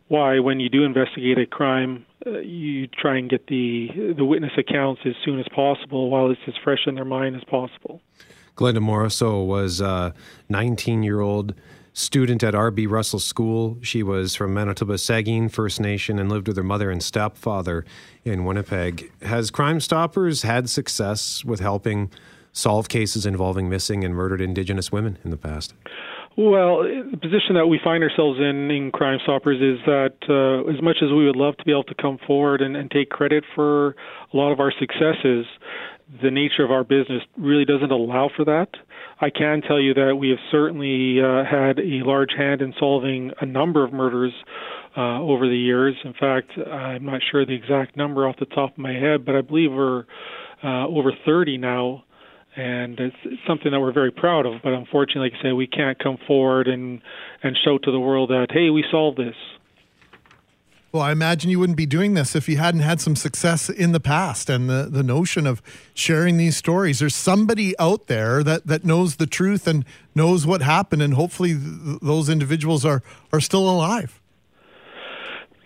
[0.08, 4.50] why when you do investigate a crime, uh, you try and get the the witness
[4.58, 8.02] accounts as soon as possible while it's as fresh in their mind as possible.
[8.56, 10.12] Glenda Morisseau was a
[10.48, 11.54] 19 year old
[11.92, 12.86] student at R.B.
[12.86, 13.78] Russell School.
[13.82, 17.84] She was from Manitoba Sagkeeng First Nation and lived with her mother and stepfather
[18.24, 19.10] in Winnipeg.
[19.22, 22.10] Has Crime Stoppers had success with helping
[22.52, 25.74] solve cases involving missing and murdered Indigenous women in the past?
[26.36, 30.80] Well, the position that we find ourselves in in Crime Stoppers is that uh, as
[30.80, 33.44] much as we would love to be able to come forward and, and take credit
[33.54, 33.96] for
[34.32, 35.44] a lot of our successes,
[36.22, 38.68] the nature of our business really doesn't allow for that.
[39.20, 43.32] I can tell you that we have certainly uh, had a large hand in solving
[43.40, 44.32] a number of murders
[44.96, 45.94] uh, over the years.
[46.04, 49.36] In fact, I'm not sure the exact number off the top of my head, but
[49.36, 50.04] I believe we're
[50.64, 52.04] uh, over 30 now
[52.56, 54.54] and it's, it's something that we're very proud of.
[54.62, 57.00] But unfortunately, like I say, we can't come forward and
[57.42, 59.36] and show to the world that hey, we solved this.
[60.92, 63.92] Well, I imagine you wouldn't be doing this if you hadn't had some success in
[63.92, 65.62] the past and the, the notion of
[65.94, 66.98] sharing these stories.
[66.98, 69.84] There's somebody out there that, that knows the truth and
[70.16, 74.20] knows what happened, and hopefully th- those individuals are, are still alive.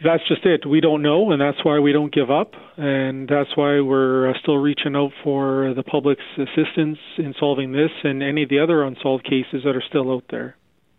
[0.04, 0.66] That's just it.
[0.66, 4.34] We don't know, and that's why we don't give up, and that's why we're uh,
[4.42, 8.82] still reaching out for the public's assistance in solving this and any of the other
[8.82, 10.56] unsolved cases that are still out there.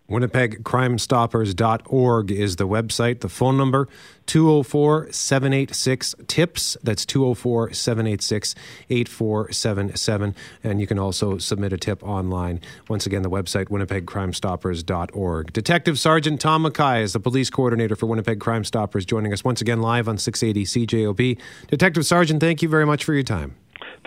[0.10, 3.22] WinnipegCrimeStoppers.org is the website.
[3.22, 3.88] The phone number
[4.28, 6.78] 204 786 TIPS.
[6.84, 8.56] That's 204 786
[8.89, 10.36] 8477.
[10.64, 12.62] And you can also submit a tip online.
[12.88, 15.53] Once again, the website WinnipegCrimeStoppers.org.
[15.53, 19.62] Detective Sergeant Tom Mackay is the police coordinator for Winnipeg Crime Stoppers, joining us once
[19.62, 21.39] again live on 680 CJOB.
[21.68, 23.56] Detective Sergeant, thank you very much for your time.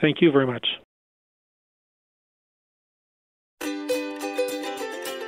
[0.00, 0.64] Thank you very much.